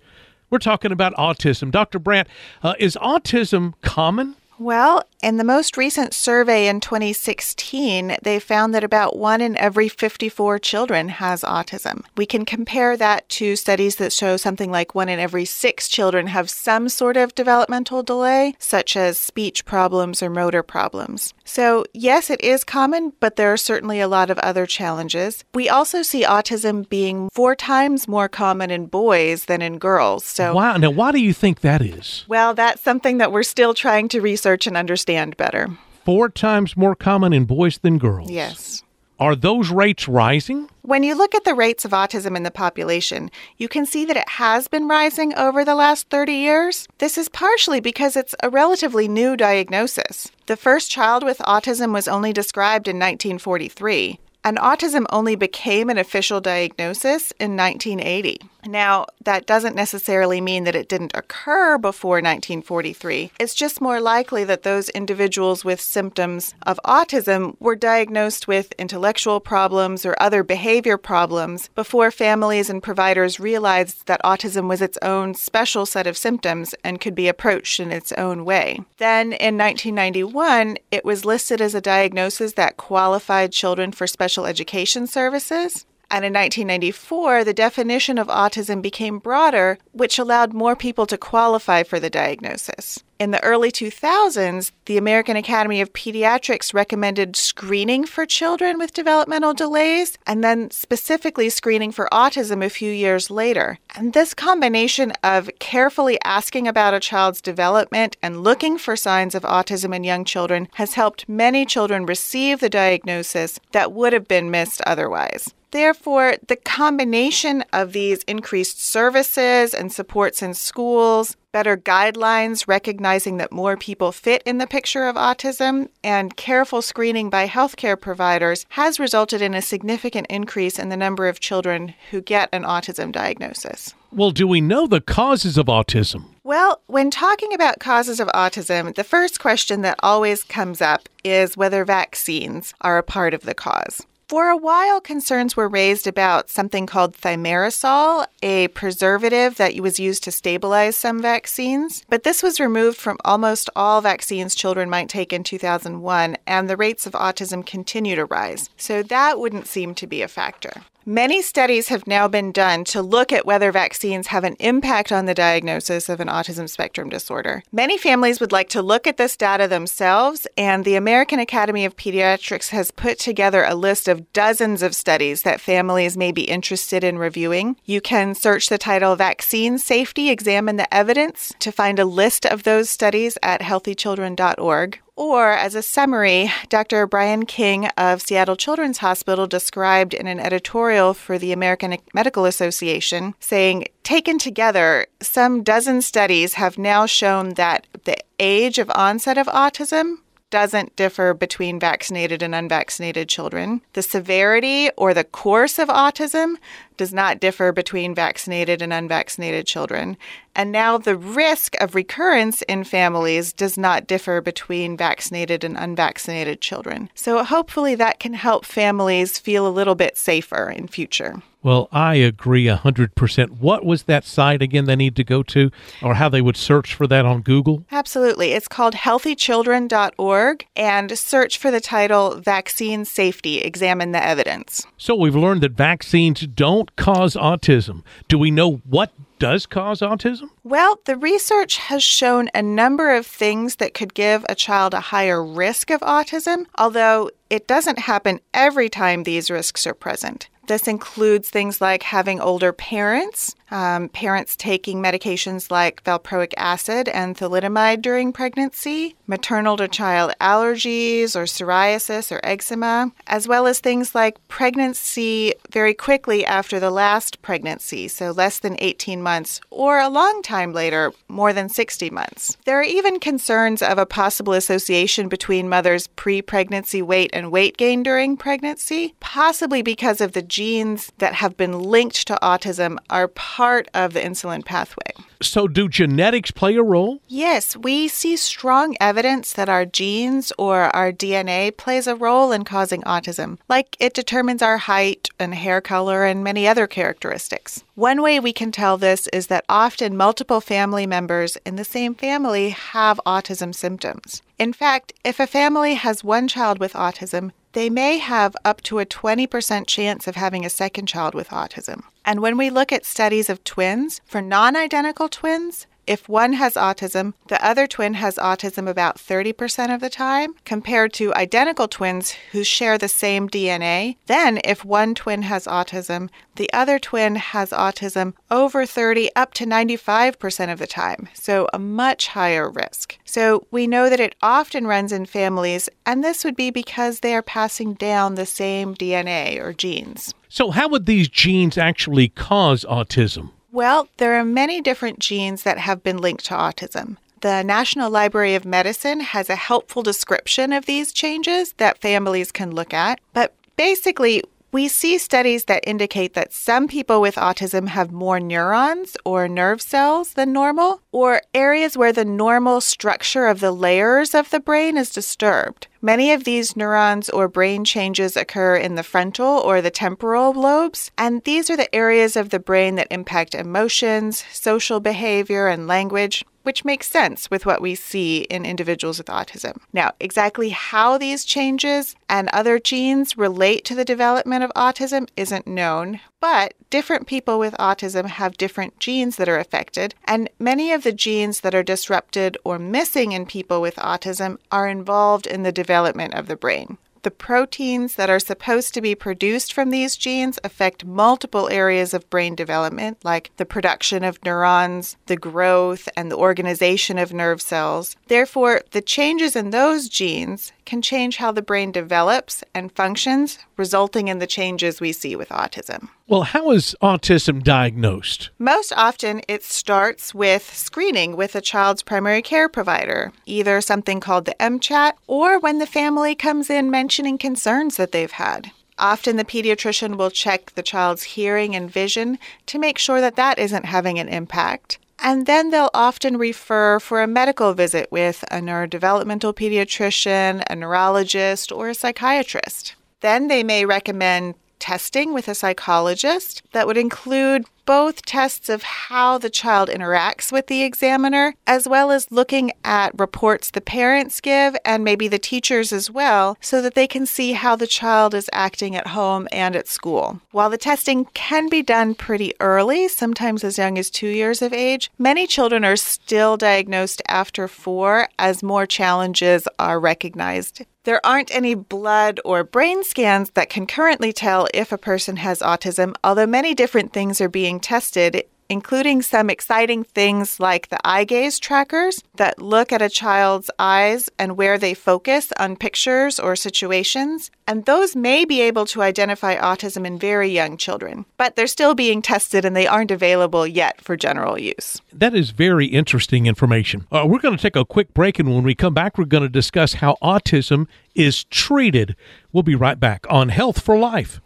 We're 0.50 0.58
talking 0.58 0.90
about 0.90 1.14
autism. 1.14 1.70
Dr. 1.70 2.00
Brandt, 2.00 2.26
uh, 2.64 2.74
is 2.80 2.98
autism 3.00 3.74
common? 3.82 4.34
Well, 4.60 5.04
in 5.22 5.36
the 5.36 5.44
most 5.44 5.76
recent 5.76 6.12
survey 6.12 6.66
in 6.66 6.80
2016, 6.80 8.16
they 8.22 8.40
found 8.40 8.74
that 8.74 8.82
about 8.82 9.16
one 9.16 9.40
in 9.40 9.56
every 9.56 9.88
54 9.88 10.58
children 10.58 11.10
has 11.10 11.42
autism. 11.42 12.02
We 12.16 12.26
can 12.26 12.44
compare 12.44 12.96
that 12.96 13.28
to 13.30 13.54
studies 13.54 13.96
that 13.96 14.12
show 14.12 14.36
something 14.36 14.72
like 14.72 14.96
one 14.96 15.08
in 15.08 15.20
every 15.20 15.44
six 15.44 15.86
children 15.86 16.26
have 16.26 16.50
some 16.50 16.88
sort 16.88 17.16
of 17.16 17.36
developmental 17.36 18.02
delay, 18.02 18.56
such 18.58 18.96
as 18.96 19.16
speech 19.16 19.64
problems 19.64 20.24
or 20.24 20.30
motor 20.30 20.64
problems. 20.64 21.34
So, 21.48 21.84
yes, 21.92 22.30
it 22.30 22.40
is 22.40 22.62
common, 22.64 23.12
but 23.20 23.36
there 23.36 23.52
are 23.52 23.56
certainly 23.56 24.00
a 24.00 24.08
lot 24.08 24.30
of 24.30 24.38
other 24.38 24.66
challenges. 24.66 25.44
We 25.54 25.68
also 25.68 26.02
see 26.02 26.22
autism 26.24 26.88
being 26.88 27.28
four 27.32 27.56
times 27.56 28.06
more 28.06 28.28
common 28.28 28.70
in 28.70 28.86
boys 28.86 29.46
than 29.46 29.62
in 29.62 29.78
girls. 29.78 30.24
So, 30.24 30.54
wow. 30.54 30.76
Now, 30.76 30.90
why 30.90 31.12
do 31.12 31.18
you 31.18 31.32
think 31.32 31.60
that 31.60 31.82
is? 31.82 32.24
Well, 32.28 32.54
that's 32.54 32.82
something 32.82 33.18
that 33.18 33.32
we're 33.32 33.42
still 33.42 33.74
trying 33.74 34.08
to 34.08 34.20
research 34.20 34.38
research 34.38 34.66
and 34.66 34.76
understand 34.76 35.36
better. 35.36 35.68
Four 36.04 36.28
times 36.28 36.76
more 36.76 36.94
common 36.94 37.32
in 37.32 37.44
boys 37.44 37.78
than 37.78 37.98
girls. 37.98 38.30
Yes. 38.30 38.82
Are 39.20 39.34
those 39.34 39.70
rates 39.70 40.06
rising? 40.06 40.70
When 40.82 41.02
you 41.02 41.16
look 41.16 41.34
at 41.34 41.42
the 41.42 41.56
rates 41.56 41.84
of 41.84 41.90
autism 41.90 42.36
in 42.36 42.44
the 42.44 42.52
population, 42.52 43.32
you 43.56 43.66
can 43.68 43.84
see 43.84 44.04
that 44.04 44.16
it 44.16 44.28
has 44.28 44.68
been 44.68 44.86
rising 44.86 45.34
over 45.34 45.64
the 45.64 45.74
last 45.74 46.08
30 46.08 46.34
years. 46.34 46.86
This 46.98 47.18
is 47.18 47.28
partially 47.28 47.80
because 47.80 48.16
it's 48.16 48.36
a 48.44 48.48
relatively 48.48 49.08
new 49.08 49.36
diagnosis. 49.36 50.30
The 50.46 50.56
first 50.56 50.88
child 50.88 51.24
with 51.24 51.38
autism 51.38 51.92
was 51.92 52.06
only 52.06 52.32
described 52.32 52.86
in 52.86 52.96
1943 52.96 54.20
and 54.44 54.56
autism 54.58 55.04
only 55.10 55.34
became 55.34 55.90
an 55.90 55.98
official 55.98 56.40
diagnosis 56.40 57.32
in 57.40 57.56
1980. 57.56 58.38
Now, 58.66 59.06
that 59.24 59.46
doesn't 59.46 59.76
necessarily 59.76 60.40
mean 60.40 60.64
that 60.64 60.74
it 60.74 60.88
didn't 60.88 61.12
occur 61.14 61.78
before 61.78 62.16
1943. 62.16 63.32
It's 63.38 63.54
just 63.54 63.80
more 63.80 64.00
likely 64.00 64.44
that 64.44 64.62
those 64.62 64.88
individuals 64.90 65.64
with 65.64 65.80
symptoms 65.80 66.54
of 66.66 66.80
autism 66.84 67.56
were 67.60 67.76
diagnosed 67.76 68.48
with 68.48 68.72
intellectual 68.78 69.40
problems 69.40 70.04
or 70.04 70.16
other 70.20 70.42
behavior 70.42 70.98
problems 70.98 71.68
before 71.74 72.10
families 72.10 72.68
and 72.68 72.82
providers 72.82 73.40
realized 73.40 74.06
that 74.06 74.22
autism 74.24 74.68
was 74.68 74.82
its 74.82 74.98
own 75.02 75.34
special 75.34 75.86
set 75.86 76.06
of 76.06 76.16
symptoms 76.16 76.74
and 76.82 77.00
could 77.00 77.14
be 77.14 77.28
approached 77.28 77.80
in 77.80 77.92
its 77.92 78.12
own 78.12 78.44
way. 78.44 78.80
Then 78.98 79.32
in 79.32 79.56
1991, 79.56 80.78
it 80.90 81.04
was 81.04 81.24
listed 81.24 81.60
as 81.60 81.74
a 81.74 81.80
diagnosis 81.80 82.52
that 82.54 82.76
qualified 82.76 83.52
children 83.52 83.92
for 83.92 84.06
special 84.06 84.46
education 84.46 85.06
services. 85.06 85.86
And 86.10 86.24
in 86.24 86.32
1994, 86.32 87.44
the 87.44 87.52
definition 87.52 88.16
of 88.16 88.28
autism 88.28 88.80
became 88.80 89.18
broader, 89.18 89.78
which 89.92 90.18
allowed 90.18 90.54
more 90.54 90.74
people 90.74 91.06
to 91.06 91.18
qualify 91.18 91.82
for 91.82 92.00
the 92.00 92.08
diagnosis. 92.08 93.04
In 93.18 93.32
the 93.32 93.42
early 93.42 93.72
2000s, 93.72 94.70
the 94.86 94.96
American 94.96 95.36
Academy 95.36 95.80
of 95.80 95.92
Pediatrics 95.92 96.72
recommended 96.72 97.34
screening 97.34 98.06
for 98.06 98.24
children 98.24 98.78
with 98.78 98.94
developmental 98.94 99.52
delays 99.52 100.16
and 100.24 100.42
then 100.42 100.70
specifically 100.70 101.50
screening 101.50 101.90
for 101.90 102.08
autism 102.12 102.64
a 102.64 102.70
few 102.70 102.92
years 102.92 103.28
later. 103.28 103.78
And 103.96 104.12
this 104.12 104.34
combination 104.34 105.12
of 105.24 105.50
carefully 105.58 106.18
asking 106.24 106.68
about 106.68 106.94
a 106.94 107.00
child's 107.00 107.40
development 107.40 108.16
and 108.22 108.44
looking 108.44 108.78
for 108.78 108.94
signs 108.94 109.34
of 109.34 109.42
autism 109.42 109.94
in 109.94 110.04
young 110.04 110.24
children 110.24 110.68
has 110.74 110.94
helped 110.94 111.28
many 111.28 111.66
children 111.66 112.06
receive 112.06 112.60
the 112.60 112.70
diagnosis 112.70 113.58
that 113.72 113.92
would 113.92 114.12
have 114.12 114.28
been 114.28 114.50
missed 114.50 114.80
otherwise. 114.86 115.52
Therefore, 115.70 116.36
the 116.46 116.56
combination 116.56 117.62
of 117.72 117.92
these 117.92 118.22
increased 118.22 118.82
services 118.82 119.74
and 119.74 119.92
supports 119.92 120.42
in 120.42 120.54
schools, 120.54 121.36
better 121.52 121.76
guidelines 121.76 122.66
recognizing 122.66 123.36
that 123.36 123.52
more 123.52 123.76
people 123.76 124.12
fit 124.12 124.42
in 124.46 124.58
the 124.58 124.66
picture 124.66 125.04
of 125.04 125.16
autism, 125.16 125.88
and 126.02 126.36
careful 126.36 126.80
screening 126.80 127.28
by 127.28 127.46
healthcare 127.46 128.00
providers 128.00 128.64
has 128.70 128.98
resulted 128.98 129.42
in 129.42 129.54
a 129.54 129.62
significant 129.62 130.26
increase 130.28 130.78
in 130.78 130.88
the 130.88 130.96
number 130.96 131.28
of 131.28 131.40
children 131.40 131.94
who 132.10 132.20
get 132.20 132.48
an 132.52 132.62
autism 132.62 133.12
diagnosis. 133.12 133.94
Well, 134.10 134.30
do 134.30 134.48
we 134.48 134.62
know 134.62 134.86
the 134.86 135.02
causes 135.02 135.58
of 135.58 135.66
autism? 135.66 136.24
Well, 136.44 136.80
when 136.86 137.10
talking 137.10 137.52
about 137.52 137.78
causes 137.78 138.20
of 138.20 138.28
autism, 138.28 138.94
the 138.94 139.04
first 139.04 139.38
question 139.38 139.82
that 139.82 140.00
always 140.02 140.42
comes 140.44 140.80
up 140.80 141.10
is 141.22 141.58
whether 141.58 141.84
vaccines 141.84 142.72
are 142.80 142.96
a 142.96 143.02
part 143.02 143.34
of 143.34 143.42
the 143.42 143.52
cause. 143.52 144.06
For 144.28 144.50
a 144.50 144.58
while, 144.58 145.00
concerns 145.00 145.56
were 145.56 145.70
raised 145.70 146.06
about 146.06 146.50
something 146.50 146.84
called 146.84 147.16
thimerosal, 147.16 148.26
a 148.42 148.68
preservative 148.68 149.56
that 149.56 149.80
was 149.80 149.98
used 149.98 150.22
to 150.24 150.30
stabilize 150.30 150.96
some 150.96 151.22
vaccines. 151.22 152.04
But 152.10 152.24
this 152.24 152.42
was 152.42 152.60
removed 152.60 152.98
from 152.98 153.16
almost 153.24 153.70
all 153.74 154.02
vaccines 154.02 154.54
children 154.54 154.90
might 154.90 155.08
take 155.08 155.32
in 155.32 155.44
2001, 155.44 156.36
and 156.46 156.68
the 156.68 156.76
rates 156.76 157.06
of 157.06 157.14
autism 157.14 157.64
continue 157.64 158.16
to 158.16 158.26
rise. 158.26 158.68
So 158.76 159.02
that 159.04 159.40
wouldn't 159.40 159.66
seem 159.66 159.94
to 159.94 160.06
be 160.06 160.20
a 160.20 160.28
factor. 160.28 160.82
Many 161.08 161.40
studies 161.40 161.88
have 161.88 162.06
now 162.06 162.28
been 162.28 162.52
done 162.52 162.84
to 162.84 163.00
look 163.00 163.32
at 163.32 163.46
whether 163.46 163.72
vaccines 163.72 164.26
have 164.26 164.44
an 164.44 164.56
impact 164.60 165.10
on 165.10 165.24
the 165.24 165.32
diagnosis 165.32 166.10
of 166.10 166.20
an 166.20 166.28
autism 166.28 166.68
spectrum 166.68 167.08
disorder. 167.08 167.62
Many 167.72 167.96
families 167.96 168.40
would 168.40 168.52
like 168.52 168.68
to 168.68 168.82
look 168.82 169.06
at 169.06 169.16
this 169.16 169.34
data 169.34 169.66
themselves, 169.66 170.46
and 170.58 170.84
the 170.84 170.96
American 170.96 171.38
Academy 171.38 171.86
of 171.86 171.96
Pediatrics 171.96 172.68
has 172.68 172.90
put 172.90 173.18
together 173.18 173.64
a 173.64 173.74
list 173.74 174.06
of 174.06 174.30
dozens 174.34 174.82
of 174.82 174.94
studies 174.94 175.44
that 175.44 175.62
families 175.62 176.14
may 176.14 176.30
be 176.30 176.44
interested 176.44 177.02
in 177.02 177.18
reviewing. 177.18 177.76
You 177.86 178.02
can 178.02 178.34
search 178.34 178.68
the 178.68 178.76
title 178.76 179.16
Vaccine 179.16 179.78
Safety 179.78 180.28
Examine 180.28 180.76
the 180.76 180.94
Evidence 180.94 181.54
to 181.60 181.72
find 181.72 181.98
a 181.98 182.04
list 182.04 182.44
of 182.44 182.64
those 182.64 182.90
studies 182.90 183.38
at 183.42 183.62
healthychildren.org. 183.62 185.00
Or, 185.18 185.50
as 185.50 185.74
a 185.74 185.82
summary, 185.82 186.52
Dr. 186.68 187.04
Bryan 187.08 187.44
King 187.44 187.86
of 187.96 188.22
Seattle 188.22 188.54
Children's 188.54 188.98
Hospital 188.98 189.48
described 189.48 190.14
in 190.14 190.28
an 190.28 190.38
editorial 190.38 191.12
for 191.12 191.38
the 191.38 191.50
American 191.50 191.96
Medical 192.14 192.44
Association, 192.44 193.34
saying, 193.40 193.86
Taken 194.04 194.38
together, 194.38 195.08
some 195.20 195.64
dozen 195.64 196.02
studies 196.02 196.54
have 196.54 196.78
now 196.78 197.04
shown 197.04 197.54
that 197.54 197.88
the 198.04 198.16
age 198.38 198.78
of 198.78 198.92
onset 198.94 199.36
of 199.38 199.48
autism 199.48 200.18
doesn't 200.50 200.94
differ 200.94 201.34
between 201.34 201.80
vaccinated 201.80 202.40
and 202.40 202.54
unvaccinated 202.54 203.28
children. 203.28 203.80
The 203.94 204.02
severity 204.02 204.88
or 204.96 205.14
the 205.14 205.24
course 205.24 205.80
of 205.80 205.88
autism 205.88 206.54
does 206.98 207.14
not 207.14 207.40
differ 207.40 207.72
between 207.72 208.14
vaccinated 208.14 208.82
and 208.82 208.92
unvaccinated 208.92 209.66
children. 209.66 210.18
And 210.54 210.70
now 210.70 210.98
the 210.98 211.16
risk 211.16 211.74
of 211.80 211.94
recurrence 211.94 212.62
in 212.62 212.84
families 212.84 213.52
does 213.52 213.78
not 213.78 214.06
differ 214.06 214.42
between 214.42 214.96
vaccinated 214.96 215.64
and 215.64 215.78
unvaccinated 215.78 216.60
children. 216.60 217.08
So 217.14 217.42
hopefully 217.44 217.94
that 217.94 218.20
can 218.20 218.34
help 218.34 218.66
families 218.66 219.38
feel 219.38 219.66
a 219.66 219.70
little 219.70 219.94
bit 219.94 220.18
safer 220.18 220.68
in 220.68 220.88
future. 220.88 221.42
Well, 221.62 221.88
I 221.90 222.14
agree 222.14 222.66
100%. 222.66 223.58
What 223.58 223.84
was 223.84 224.04
that 224.04 224.24
site 224.24 224.62
again 224.62 224.84
they 224.84 224.94
need 224.94 225.16
to 225.16 225.24
go 225.24 225.42
to 225.44 225.70
or 226.02 226.14
how 226.14 226.28
they 226.28 226.40
would 226.40 226.56
search 226.56 226.94
for 226.94 227.06
that 227.08 227.26
on 227.26 227.42
Google? 227.42 227.84
Absolutely. 227.90 228.52
It's 228.52 228.68
called 228.68 228.94
healthychildren.org 228.94 230.66
and 230.76 231.18
search 231.18 231.58
for 231.58 231.70
the 231.70 231.80
title 231.80 232.36
Vaccine 232.36 233.04
Safety 233.04 233.58
Examine 233.58 234.12
the 234.12 234.24
Evidence. 234.24 234.86
So 234.96 235.16
we've 235.16 235.34
learned 235.34 235.62
that 235.62 235.72
vaccines 235.72 236.46
don't 236.46 236.87
cause 236.96 237.34
autism. 237.34 238.02
Do 238.28 238.38
we 238.38 238.50
know 238.50 238.76
what 238.84 239.12
does 239.38 239.66
cause 239.66 240.00
autism? 240.00 240.50
Well, 240.64 241.00
the 241.04 241.16
research 241.16 241.78
has 241.78 242.02
shown 242.02 242.48
a 242.54 242.62
number 242.62 243.14
of 243.14 243.26
things 243.26 243.76
that 243.76 243.94
could 243.94 244.14
give 244.14 244.44
a 244.48 244.54
child 244.54 244.94
a 244.94 245.00
higher 245.00 245.44
risk 245.44 245.90
of 245.90 246.00
autism, 246.00 246.66
although 246.76 247.30
it 247.50 247.66
doesn't 247.66 248.00
happen 248.00 248.40
every 248.52 248.88
time 248.88 249.22
these 249.22 249.50
risks 249.50 249.86
are 249.86 249.94
present. 249.94 250.48
This 250.66 250.86
includes 250.86 251.48
things 251.48 251.80
like 251.80 252.02
having 252.02 252.40
older 252.40 252.72
parents, 252.72 253.54
um, 253.70 254.08
parents 254.08 254.56
taking 254.56 255.02
medications 255.02 255.70
like 255.70 256.04
valproic 256.04 256.52
acid 256.56 257.08
and 257.08 257.36
thalidomide 257.36 258.02
during 258.02 258.32
pregnancy, 258.32 259.16
maternal 259.26 259.76
to 259.76 259.88
child 259.88 260.32
allergies 260.40 261.36
or 261.36 261.44
psoriasis 261.44 262.32
or 262.32 262.40
eczema, 262.42 263.12
as 263.26 263.46
well 263.46 263.66
as 263.66 263.78
things 263.78 264.14
like 264.14 264.36
pregnancy 264.48 265.54
very 265.70 265.94
quickly 265.94 266.44
after 266.44 266.80
the 266.80 266.90
last 266.90 267.42
pregnancy, 267.42 268.08
so 268.08 268.30
less 268.30 268.58
than 268.58 268.76
18 268.78 269.22
months, 269.22 269.60
or 269.70 269.98
a 269.98 270.08
long 270.08 270.42
time 270.42 270.72
later, 270.72 271.12
more 271.28 271.52
than 271.52 271.68
60 271.68 272.10
months. 272.10 272.56
There 272.64 272.78
are 272.78 272.82
even 272.82 273.20
concerns 273.20 273.82
of 273.82 273.98
a 273.98 274.06
possible 274.06 274.52
association 274.52 275.28
between 275.28 275.68
mothers' 275.68 276.06
pre 276.08 276.42
pregnancy 276.42 277.02
weight 277.02 277.30
and 277.32 277.52
weight 277.52 277.76
gain 277.76 278.02
during 278.02 278.36
pregnancy, 278.36 279.14
possibly 279.20 279.82
because 279.82 280.20
of 280.20 280.32
the 280.32 280.42
genes 280.42 281.12
that 281.18 281.34
have 281.34 281.56
been 281.56 281.80
linked 281.80 282.26
to 282.26 282.38
autism 282.42 282.98
are 283.10 283.28
part 283.58 283.88
of 283.92 284.12
the 284.12 284.20
insulin 284.20 284.64
pathway. 284.64 285.12
So, 285.42 285.66
do 285.66 285.88
genetics 285.88 286.52
play 286.52 286.76
a 286.76 286.82
role? 286.84 287.20
Yes, 287.26 287.76
we 287.76 288.06
see 288.06 288.36
strong 288.36 288.96
evidence 289.00 289.52
that 289.54 289.68
our 289.68 289.84
genes 289.84 290.52
or 290.56 290.94
our 290.94 291.10
DNA 291.10 291.76
plays 291.76 292.06
a 292.06 292.14
role 292.14 292.52
in 292.52 292.62
causing 292.62 293.02
autism, 293.02 293.58
like 293.68 293.96
it 293.98 294.14
determines 294.14 294.62
our 294.62 294.78
height 294.78 295.28
and 295.40 295.56
hair 295.56 295.80
color 295.80 296.24
and 296.24 296.44
many 296.44 296.68
other 296.68 296.86
characteristics. 296.86 297.82
One 297.96 298.22
way 298.22 298.38
we 298.38 298.52
can 298.52 298.70
tell 298.70 298.96
this 298.96 299.26
is 299.32 299.48
that 299.48 299.64
often 299.68 300.16
multiple 300.16 300.60
family 300.60 301.04
members 301.04 301.56
in 301.66 301.74
the 301.74 301.84
same 301.96 302.14
family 302.14 302.70
have 302.70 303.20
autism 303.26 303.74
symptoms. 303.74 304.40
In 304.56 304.72
fact, 304.72 305.12
if 305.24 305.40
a 305.40 305.48
family 305.48 305.94
has 305.94 306.22
one 306.22 306.46
child 306.46 306.78
with 306.78 306.92
autism, 306.92 307.50
they 307.72 307.90
may 307.90 308.18
have 308.18 308.56
up 308.64 308.82
to 308.82 308.98
a 308.98 309.06
20% 309.06 309.86
chance 309.86 310.26
of 310.26 310.36
having 310.36 310.64
a 310.64 310.70
second 310.70 311.06
child 311.06 311.34
with 311.34 311.48
autism. 311.48 312.02
And 312.28 312.40
when 312.42 312.58
we 312.58 312.68
look 312.68 312.92
at 312.92 313.06
studies 313.06 313.48
of 313.48 313.64
twins, 313.64 314.20
for 314.26 314.42
non 314.42 314.76
identical 314.76 315.30
twins, 315.30 315.86
if 316.06 316.28
one 316.28 316.52
has 316.52 316.74
autism, 316.74 317.32
the 317.48 317.62
other 317.64 317.86
twin 317.86 318.12
has 318.14 318.36
autism 318.36 318.86
about 318.86 319.16
30% 319.16 319.94
of 319.94 320.02
the 320.02 320.10
time, 320.10 320.54
compared 320.66 321.14
to 321.14 321.34
identical 321.34 321.88
twins 321.88 322.34
who 322.52 322.64
share 322.64 322.98
the 322.98 323.08
same 323.08 323.48
DNA. 323.48 324.18
Then, 324.26 324.60
if 324.62 324.84
one 324.84 325.14
twin 325.14 325.40
has 325.42 325.64
autism, 325.64 326.28
the 326.56 326.70
other 326.70 326.98
twin 326.98 327.36
has 327.36 327.70
autism 327.70 328.34
over 328.50 328.84
30 328.84 329.30
up 329.34 329.54
to 329.54 329.64
95% 329.64 330.70
of 330.70 330.78
the 330.78 330.86
time, 330.86 331.30
so 331.32 331.66
a 331.72 331.78
much 331.78 332.28
higher 332.28 332.68
risk. 332.68 333.16
So, 333.24 333.66
we 333.70 333.86
know 333.86 334.10
that 334.10 334.20
it 334.20 334.34
often 334.42 334.86
runs 334.86 335.12
in 335.12 335.24
families, 335.24 335.88
and 336.04 336.22
this 336.22 336.44
would 336.44 336.56
be 336.56 336.70
because 336.70 337.20
they 337.20 337.34
are 337.34 337.42
passing 337.42 337.94
down 337.94 338.34
the 338.34 338.44
same 338.44 338.94
DNA 338.94 339.58
or 339.62 339.72
genes. 339.72 340.34
So, 340.48 340.70
how 340.70 340.88
would 340.88 341.06
these 341.06 341.28
genes 341.28 341.76
actually 341.76 342.28
cause 342.28 342.84
autism? 342.84 343.50
Well, 343.70 344.08
there 344.16 344.34
are 344.38 344.44
many 344.44 344.80
different 344.80 345.18
genes 345.18 345.62
that 345.62 345.78
have 345.78 346.02
been 346.02 346.18
linked 346.18 346.46
to 346.46 346.54
autism. 346.54 347.16
The 347.40 347.62
National 347.62 348.10
Library 348.10 348.54
of 348.54 348.64
Medicine 348.64 349.20
has 349.20 349.48
a 349.48 349.56
helpful 349.56 350.02
description 350.02 350.72
of 350.72 350.86
these 350.86 351.12
changes 351.12 351.74
that 351.74 352.00
families 352.00 352.50
can 352.50 352.72
look 352.72 352.92
at. 352.92 353.20
But 353.32 353.54
basically, 353.76 354.42
we 354.70 354.88
see 354.88 355.18
studies 355.18 355.64
that 355.64 355.84
indicate 355.86 356.34
that 356.34 356.52
some 356.52 356.88
people 356.88 357.20
with 357.20 357.36
autism 357.36 357.88
have 357.88 358.12
more 358.12 358.38
neurons 358.38 359.16
or 359.24 359.48
nerve 359.48 359.80
cells 359.80 360.34
than 360.34 360.52
normal, 360.52 361.02
or 361.10 361.40
areas 361.54 361.96
where 361.96 362.12
the 362.12 362.24
normal 362.24 362.80
structure 362.80 363.46
of 363.46 363.60
the 363.60 363.72
layers 363.72 364.34
of 364.34 364.50
the 364.50 364.60
brain 364.60 364.96
is 364.96 365.10
disturbed. 365.10 365.88
Many 366.02 366.32
of 366.32 366.44
these 366.44 366.76
neurons 366.76 367.28
or 367.30 367.48
brain 367.48 367.84
changes 367.84 368.36
occur 368.36 368.76
in 368.76 368.94
the 368.94 369.02
frontal 369.02 369.58
or 369.58 369.80
the 369.80 369.90
temporal 369.90 370.52
lobes, 370.52 371.10
and 371.16 371.42
these 371.44 371.70
are 371.70 371.76
the 371.76 371.92
areas 371.94 372.36
of 372.36 372.50
the 372.50 372.60
brain 372.60 372.96
that 372.96 373.08
impact 373.10 373.54
emotions, 373.54 374.44
social 374.52 375.00
behavior, 375.00 375.66
and 375.66 375.86
language 375.86 376.44
which 376.68 376.84
makes 376.84 377.08
sense 377.10 377.50
with 377.50 377.64
what 377.64 377.80
we 377.80 377.94
see 377.94 378.40
in 378.50 378.66
individuals 378.66 379.16
with 379.16 379.28
autism. 379.28 379.78
Now, 379.90 380.12
exactly 380.20 380.68
how 380.68 381.16
these 381.16 381.46
changes 381.46 382.14
and 382.28 382.50
other 382.50 382.78
genes 382.78 383.38
relate 383.38 383.86
to 383.86 383.94
the 383.94 384.04
development 384.04 384.62
of 384.62 384.70
autism 384.76 385.30
isn't 385.34 385.66
known, 385.66 386.20
but 386.40 386.74
different 386.90 387.26
people 387.26 387.58
with 387.58 387.72
autism 387.78 388.26
have 388.26 388.58
different 388.58 389.00
genes 389.00 389.36
that 389.36 389.48
are 389.48 389.58
affected, 389.58 390.14
and 390.26 390.50
many 390.58 390.92
of 390.92 391.04
the 391.04 391.12
genes 391.12 391.60
that 391.62 391.74
are 391.74 391.82
disrupted 391.82 392.58
or 392.64 392.78
missing 392.78 393.32
in 393.32 393.46
people 393.46 393.80
with 393.80 393.96
autism 393.96 394.58
are 394.70 394.86
involved 394.88 395.46
in 395.46 395.62
the 395.62 395.72
development 395.72 396.34
of 396.34 396.48
the 396.48 396.56
brain. 396.56 396.98
The 397.22 397.30
proteins 397.30 398.14
that 398.16 398.30
are 398.30 398.38
supposed 398.38 398.94
to 398.94 399.00
be 399.00 399.14
produced 399.14 399.72
from 399.72 399.90
these 399.90 400.16
genes 400.16 400.58
affect 400.62 401.04
multiple 401.04 401.68
areas 401.68 402.14
of 402.14 402.28
brain 402.30 402.54
development, 402.54 403.18
like 403.24 403.50
the 403.56 403.66
production 403.66 404.24
of 404.24 404.42
neurons, 404.44 405.16
the 405.26 405.36
growth, 405.36 406.08
and 406.16 406.30
the 406.30 406.36
organization 406.36 407.18
of 407.18 407.32
nerve 407.32 407.60
cells. 407.60 408.16
Therefore, 408.28 408.82
the 408.92 409.00
changes 409.00 409.56
in 409.56 409.70
those 409.70 410.08
genes 410.08 410.72
can 410.84 411.02
change 411.02 411.36
how 411.36 411.52
the 411.52 411.60
brain 411.60 411.92
develops 411.92 412.64
and 412.74 412.90
functions, 412.92 413.58
resulting 413.76 414.28
in 414.28 414.38
the 414.38 414.46
changes 414.46 415.00
we 415.00 415.12
see 415.12 415.36
with 415.36 415.50
autism. 415.50 416.08
Well, 416.26 416.42
how 416.42 416.70
is 416.72 416.96
autism 417.02 417.62
diagnosed? 417.62 418.50
Most 418.58 418.92
often, 418.94 419.42
it 419.48 419.62
starts 419.64 420.34
with 420.34 420.74
screening 420.74 421.36
with 421.36 421.54
a 421.54 421.60
child's 421.60 422.02
primary 422.02 422.42
care 422.42 422.68
provider, 422.68 423.32
either 423.46 423.80
something 423.80 424.20
called 424.20 424.44
the 424.44 424.56
MCHAT 424.60 425.12
or 425.26 425.58
when 425.58 425.78
the 425.78 425.86
family 425.86 426.34
comes 426.34 426.70
in 426.70 426.90
mentioning 427.08 427.38
concerns 427.38 427.96
that 427.96 428.12
they've 428.12 428.32
had. 428.32 428.70
Often 428.98 429.36
the 429.36 429.44
pediatrician 429.44 430.18
will 430.18 430.30
check 430.30 430.74
the 430.74 430.82
child's 430.82 431.22
hearing 431.22 431.74
and 431.74 431.90
vision 431.90 432.38
to 432.66 432.78
make 432.78 432.98
sure 432.98 433.22
that 433.22 433.34
that 433.36 433.58
isn't 433.58 433.86
having 433.86 434.18
an 434.18 434.28
impact. 434.28 434.98
And 435.18 435.46
then 435.46 435.70
they'll 435.70 435.88
often 435.94 436.36
refer 436.36 437.00
for 437.00 437.22
a 437.22 437.26
medical 437.26 437.72
visit 437.72 438.12
with 438.12 438.44
a 438.50 438.56
neurodevelopmental 438.56 439.54
pediatrician, 439.54 440.62
a 440.68 440.76
neurologist, 440.76 441.72
or 441.72 441.88
a 441.88 441.94
psychiatrist. 441.94 442.94
Then 443.22 443.48
they 443.48 443.62
may 443.62 443.86
recommend 443.86 444.56
testing 444.78 445.32
with 445.32 445.48
a 445.48 445.54
psychologist 445.54 446.62
that 446.72 446.86
would 446.86 446.98
include 446.98 447.64
both 447.88 448.20
tests 448.20 448.68
of 448.68 448.82
how 448.82 449.38
the 449.38 449.48
child 449.48 449.88
interacts 449.88 450.52
with 450.52 450.66
the 450.66 450.82
examiner, 450.82 451.54
as 451.66 451.88
well 451.88 452.10
as 452.10 452.30
looking 452.30 452.70
at 452.84 453.18
reports 453.18 453.70
the 453.70 453.80
parents 453.80 454.42
give 454.42 454.76
and 454.84 455.02
maybe 455.02 455.26
the 455.26 455.38
teachers 455.38 455.90
as 455.90 456.10
well, 456.10 456.54
so 456.60 456.82
that 456.82 456.94
they 456.94 457.06
can 457.06 457.24
see 457.24 457.52
how 457.52 457.74
the 457.74 457.86
child 457.86 458.34
is 458.34 458.50
acting 458.52 458.94
at 458.94 459.06
home 459.06 459.48
and 459.50 459.74
at 459.74 459.88
school. 459.88 460.38
While 460.50 460.68
the 460.68 460.76
testing 460.76 461.24
can 461.32 461.70
be 461.70 461.82
done 461.82 462.14
pretty 462.14 462.52
early, 462.60 463.08
sometimes 463.08 463.64
as 463.64 463.78
young 463.78 463.96
as 463.96 464.10
two 464.10 464.28
years 464.28 464.60
of 464.60 464.74
age, 464.74 465.10
many 465.16 465.46
children 465.46 465.82
are 465.82 465.96
still 465.96 466.58
diagnosed 466.58 467.22
after 467.26 467.66
four 467.68 468.28
as 468.38 468.62
more 468.62 468.84
challenges 468.84 469.66
are 469.78 469.98
recognized. 469.98 470.82
There 471.04 471.24
aren't 471.24 471.54
any 471.54 471.74
blood 471.74 472.38
or 472.44 472.64
brain 472.64 473.02
scans 473.02 473.48
that 473.52 473.70
can 473.70 473.86
currently 473.86 474.30
tell 474.30 474.68
if 474.74 474.92
a 474.92 474.98
person 474.98 475.36
has 475.36 475.60
autism, 475.60 476.14
although 476.22 476.46
many 476.46 476.74
different 476.74 477.14
things 477.14 477.40
are 477.40 477.48
being 477.48 477.77
tested 477.80 478.44
including 478.68 479.22
some 479.22 479.48
exciting 479.48 480.04
things 480.04 480.60
like 480.60 480.88
the 480.88 480.98
eye 481.06 481.24
gaze 481.24 481.58
trackers 481.58 482.22
that 482.36 482.60
look 482.60 482.92
at 482.92 483.02
a 483.02 483.08
child's 483.08 483.70
eyes 483.78 484.28
and 484.38 484.56
where 484.56 484.78
they 484.78 484.94
focus 484.94 485.52
on 485.58 485.76
pictures 485.76 486.38
or 486.38 486.54
situations. 486.54 487.50
And 487.66 487.84
those 487.86 488.14
may 488.14 488.44
be 488.44 488.60
able 488.60 488.86
to 488.86 489.02
identify 489.02 489.56
autism 489.56 490.06
in 490.06 490.18
very 490.18 490.50
young 490.50 490.76
children, 490.76 491.24
but 491.36 491.56
they're 491.56 491.66
still 491.66 491.94
being 491.94 492.22
tested 492.22 492.64
and 492.64 492.76
they 492.76 492.86
aren't 492.86 493.10
available 493.10 493.66
yet 493.66 494.00
for 494.00 494.16
general 494.16 494.58
use. 494.58 495.00
That 495.12 495.34
is 495.34 495.50
very 495.50 495.86
interesting 495.86 496.46
information. 496.46 497.06
Uh, 497.10 497.26
we're 497.26 497.40
going 497.40 497.56
to 497.56 497.62
take 497.62 497.76
a 497.76 497.84
quick 497.84 498.14
break, 498.14 498.38
and 498.38 498.54
when 498.54 498.64
we 498.64 498.74
come 498.74 498.94
back, 498.94 499.18
we're 499.18 499.24
going 499.24 499.42
to 499.42 499.48
discuss 499.48 499.94
how 499.94 500.16
autism 500.22 500.86
is 501.14 501.44
treated. 501.44 502.14
We'll 502.52 502.62
be 502.62 502.74
right 502.74 502.98
back 502.98 503.26
on 503.28 503.48
Health 503.48 503.80
for 503.80 503.98
Life. 503.98 504.40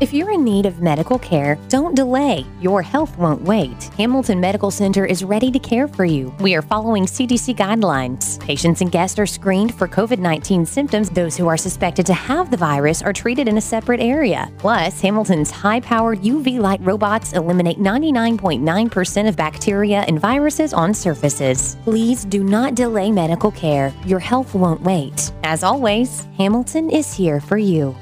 If 0.00 0.14
you're 0.14 0.30
in 0.30 0.44
need 0.44 0.64
of 0.64 0.80
medical 0.80 1.18
care, 1.18 1.58
don't 1.68 1.96
delay. 1.96 2.46
Your 2.60 2.82
health 2.82 3.18
won't 3.18 3.42
wait. 3.42 3.82
Hamilton 3.96 4.38
Medical 4.38 4.70
Center 4.70 5.04
is 5.04 5.24
ready 5.24 5.50
to 5.50 5.58
care 5.58 5.88
for 5.88 6.04
you. 6.04 6.32
We 6.38 6.54
are 6.54 6.62
following 6.62 7.04
CDC 7.04 7.56
guidelines. 7.56 8.38
Patients 8.38 8.80
and 8.80 8.92
guests 8.92 9.18
are 9.18 9.26
screened 9.26 9.74
for 9.74 9.88
COVID 9.88 10.20
19 10.20 10.64
symptoms. 10.66 11.10
Those 11.10 11.36
who 11.36 11.48
are 11.48 11.56
suspected 11.56 12.06
to 12.06 12.14
have 12.14 12.48
the 12.48 12.56
virus 12.56 13.02
are 13.02 13.12
treated 13.12 13.48
in 13.48 13.58
a 13.58 13.60
separate 13.60 13.98
area. 13.98 14.52
Plus, 14.58 15.00
Hamilton's 15.00 15.50
high 15.50 15.80
powered 15.80 16.20
UV 16.20 16.60
light 16.60 16.80
robots 16.82 17.32
eliminate 17.32 17.80
99.9% 17.80 19.28
of 19.28 19.34
bacteria 19.34 20.02
and 20.02 20.20
viruses 20.20 20.72
on 20.72 20.94
surfaces. 20.94 21.76
Please 21.82 22.24
do 22.24 22.44
not 22.44 22.76
delay 22.76 23.10
medical 23.10 23.50
care. 23.50 23.92
Your 24.06 24.20
health 24.20 24.54
won't 24.54 24.82
wait. 24.82 25.32
As 25.42 25.64
always, 25.64 26.28
Hamilton 26.36 26.88
is 26.88 27.12
here 27.12 27.40
for 27.40 27.58
you. 27.58 27.96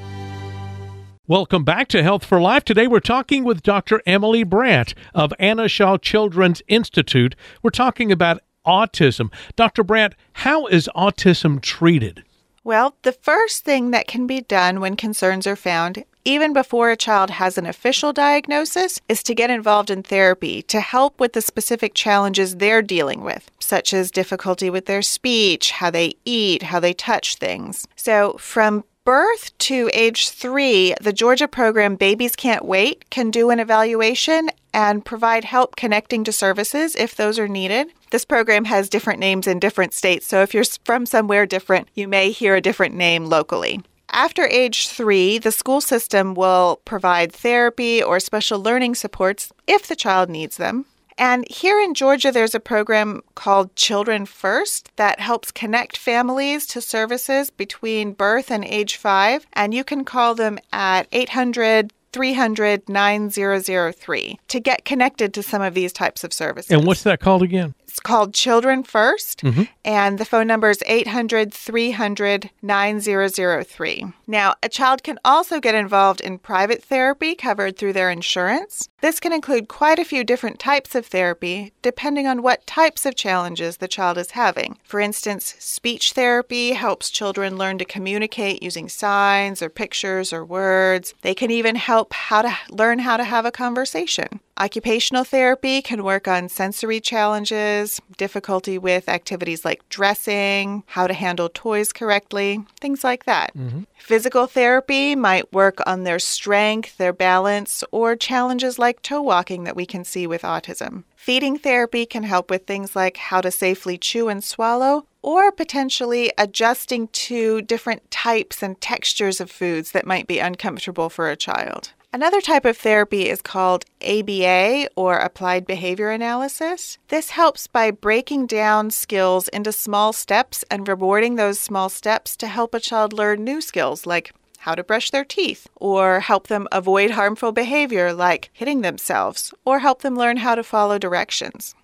Welcome 1.29 1.65
back 1.65 1.89
to 1.89 2.05
Health 2.05 2.25
for 2.25 2.41
Life. 2.41 2.65
Today 2.65 2.87
we're 2.87 3.01
talking 3.01 3.43
with 3.43 3.65
Dr. 3.65 4.01
Emily 4.07 4.45
Brandt 4.45 4.95
of 5.13 5.33
Anna 5.41 5.67
Shaw 5.67 5.97
Children's 5.97 6.63
Institute. 6.69 7.35
We're 7.65 7.71
talking 7.71 8.13
about 8.13 8.43
autism. 8.65 9.33
Dr. 9.57 9.83
Brandt, 9.83 10.15
how 10.35 10.67
is 10.67 10.89
autism 10.95 11.61
treated? 11.61 12.23
Well, 12.63 12.95
the 13.03 13.11
first 13.11 13.65
thing 13.65 13.91
that 13.91 14.07
can 14.07 14.29
be 14.29 14.41
done 14.41 14.79
when 14.79 14.95
concerns 14.95 15.49
are 15.49 15.57
found 15.57 16.05
even 16.27 16.53
before 16.53 16.91
a 16.91 16.97
child 16.97 17.31
has 17.31 17.57
an 17.57 17.67
official 17.67 18.13
diagnosis, 18.13 19.01
is 19.09 19.23
to 19.23 19.35
get 19.35 19.49
involved 19.49 19.91
in 19.91 20.03
therapy 20.03 20.61
to 20.61 20.81
help 20.81 21.21
with 21.21 21.33
the 21.35 21.41
specific 21.41 21.95
challenges 21.95 22.57
they're 22.57 22.83
dealing 22.83 23.21
with, 23.21 23.49
such 23.61 23.95
as 23.95 24.11
difficulty 24.11 24.69
with 24.69 24.87
their 24.87 25.03
speech, 25.03 25.71
how 25.71 25.89
they 25.89 26.15
eat, 26.25 26.65
how 26.65 26.81
they 26.81 26.93
touch 26.93 27.37
things. 27.37 27.87
So, 27.95 28.37
from 28.41 28.83
birth 29.07 29.57
to 29.59 29.89
age 29.95 30.31
three, 30.31 30.93
the 31.01 31.13
Georgia 31.13 31.47
program 31.47 31.95
Babies 31.95 32.35
Can't 32.35 32.65
Wait 32.65 33.09
can 33.09 33.31
do 33.31 33.51
an 33.51 33.61
evaluation 33.61 34.51
and 34.75 35.05
provide 35.05 35.45
help 35.45 35.77
connecting 35.77 36.25
to 36.25 36.33
services 36.33 36.97
if 36.97 37.15
those 37.15 37.39
are 37.39 37.47
needed. 37.47 37.87
This 38.11 38.25
program 38.25 38.65
has 38.65 38.89
different 38.89 39.21
names 39.21 39.47
in 39.47 39.61
different 39.61 39.95
states, 39.95 40.27
so 40.27 40.43
if 40.43 40.53
you're 40.53 40.65
from 40.85 41.07
somewhere 41.07 41.47
different, 41.47 41.87
you 41.95 42.09
may 42.09 42.33
hear 42.33 42.57
a 42.57 42.61
different 42.61 42.97
name 42.97 43.27
locally. 43.27 43.81
After 44.11 44.45
age 44.45 44.89
three, 44.89 45.39
the 45.39 45.53
school 45.53 45.81
system 45.81 46.35
will 46.35 46.81
provide 46.85 47.33
therapy 47.33 48.03
or 48.03 48.19
special 48.19 48.61
learning 48.61 48.97
supports 48.97 49.53
if 49.69 49.87
the 49.87 49.95
child 49.95 50.29
needs 50.29 50.57
them. 50.57 50.85
And 51.19 51.47
here 51.51 51.81
in 51.81 51.95
Georgia, 51.95 52.31
there's 52.31 52.55
a 52.55 52.61
program 52.61 53.23
called 53.35 53.75
Children 53.75 54.27
First 54.27 54.91
that 54.97 55.21
helps 55.21 55.51
connect 55.51 55.97
families 55.97 56.67
to 56.69 56.81
services 56.81 57.51
between 57.51 58.13
birth 58.13 58.51
and 58.51 58.65
age 58.65 58.97
five. 58.97 59.47
And 59.55 59.73
you 59.73 59.85
can 59.85 60.05
call 60.05 60.35
them 60.35 60.59
at 60.73 61.07
800 61.13 61.93
300 62.13 62.89
9003 62.89 64.39
to 64.49 64.61
get 64.61 64.87
connected 64.87 65.35
to 65.35 65.43
some 65.43 65.61
of 65.61 65.75
these 65.75 65.93
types 65.93 66.25
of 66.25 66.33
services. 66.33 66.71
And 66.71 66.87
what's 66.87 67.03
that 67.03 67.21
called 67.21 67.43
again? 67.43 67.75
It's 67.97 68.01
called 68.03 68.35
Children 68.35 68.83
1st 68.83 69.37
mm-hmm. 69.37 69.63
and 69.83 70.19
the 70.19 70.27
phone 70.27 70.47
number 70.47 70.69
is 70.69 70.83
800 70.85 71.51
300 71.51 72.51
9003. 72.61 74.05
Now, 74.27 74.55
a 74.63 74.69
child 74.69 75.03
can 75.03 75.19
also 75.25 75.61
get 75.61 75.75
involved 75.75 76.21
in 76.21 76.39
private 76.39 76.85
therapy 76.85 77.35
covered 77.35 77.79
through 77.79 77.95
their 77.95 78.11
insurance. 78.11 78.91
This 79.01 79.19
can 79.19 79.33
include 79.33 79.69
quite 79.69 79.99
a 79.99 80.05
few 80.05 80.25
different 80.25 80.59
types 80.59 80.95
of 80.95 81.07
therapy 81.07 81.73
depending 81.81 82.27
on 82.27 82.43
what 82.43 82.67
types 82.67 83.07
of 83.07 83.15
challenges 83.15 83.79
the 83.79 83.89
child 83.89 84.19
is 84.19 84.33
having. 84.33 84.77
For 84.85 85.01
instance, 85.01 85.55
speech 85.59 86.13
therapy 86.13 86.73
helps 86.73 87.09
children 87.09 87.57
learn 87.57 87.79
to 87.79 87.87
communicate 87.87 88.63
using 88.63 88.91
signs 88.91 89.63
or 89.63 89.71
pictures 89.71 90.35
or 90.35 90.45
words. 90.45 91.15
They 91.23 91.35
can 91.35 91.51
even 91.51 91.77
help 91.77 92.13
how 92.13 92.43
to 92.43 92.59
learn 92.69 92.99
how 92.99 93.17
to 93.17 93.25
have 93.25 93.47
a 93.47 93.51
conversation. 93.51 94.41
Occupational 94.59 95.25
therapy 95.25 95.83
can 95.83 96.03
work 96.03 96.27
on 96.27 96.49
sensory 96.49 96.99
challenges, 96.99 98.01
difficulty 98.17 98.79
with 98.79 99.07
activities 99.07 99.67
like 99.67 99.87
dressing, 99.91 100.83
how 100.87 101.07
to 101.07 101.13
handle 101.13 101.51
toys 101.53 101.93
correctly, 101.93 102.65
things 102.81 103.05
like 103.05 103.27
that. 103.27 103.55
Mm-hmm. 103.55 103.83
Physical 103.99 104.47
therapy 104.47 105.15
might 105.15 105.53
work 105.53 105.81
on 105.87 106.05
their 106.05 106.19
strength, 106.19 106.97
their 106.97 107.13
balance, 107.13 107.85
or 107.93 108.17
challenges 108.17 108.79
like 108.79 109.03
toe 109.03 109.21
walking 109.21 109.65
that 109.65 109.77
we 109.77 109.85
can 109.85 110.05
see 110.05 110.27
with 110.27 110.41
autism. 110.41 111.05
Feeding 111.17 111.59
therapy 111.59 112.07
can 112.07 112.23
help 112.23 112.51
with 112.51 112.67
things 112.67 112.97
like 112.97 113.19
how 113.19 113.43
to 113.43 113.51
safely 113.51 113.99
chew 113.99 114.29
and 114.29 114.43
swallow, 114.43 115.07
or 115.21 115.53
potentially 115.53 116.33
adjusting 116.39 117.09
to 117.09 117.61
different 117.63 118.11
types 118.11 118.63
and 118.63 118.81
textures 118.81 119.39
of 119.39 119.51
foods 119.51 119.91
that 119.91 120.07
might 120.07 120.27
be 120.27 120.39
uncomfortable 120.39 121.11
for 121.11 121.29
a 121.29 121.37
child. 121.37 121.93
Another 122.17 122.41
type 122.41 122.65
of 122.65 122.79
therapy 122.79 123.29
is 123.29 123.43
called 123.43 123.85
ABA 124.01 124.89
or 124.97 125.19
applied 125.19 125.67
behavior 125.67 126.09
analysis. 126.09 126.97
This 127.09 127.29
helps 127.29 127.67
by 127.67 127.91
breaking 127.91 128.47
down 128.47 128.91
skills 128.91 129.49
into 129.49 129.71
small 129.71 130.15
steps 130.15 130.65
and 130.71 130.89
rewarding 130.89 131.35
those 131.35 131.61
small 131.61 131.91
steps 131.91 132.35
to 132.39 132.47
help 132.47 132.73
a 132.73 132.81
child 132.81 133.13
learn 133.13 133.45
new 133.45 133.61
skills 133.61 134.07
like 134.07 134.33
how 134.61 134.75
to 134.75 134.83
brush 134.83 135.11
their 135.11 135.27
teeth, 135.27 135.67
or 135.77 136.21
help 136.21 136.47
them 136.47 136.67
avoid 136.73 137.11
harmful 137.11 137.53
behavior 137.53 138.15
like 138.15 138.49
hitting 138.55 138.81
themselves, 138.81 139.53
or 139.67 139.81
help 139.81 140.01
them 140.01 140.17
learn 140.17 140.39
how 140.39 140.55
to 140.55 140.63
follow 140.63 140.99
directions. 140.99 141.75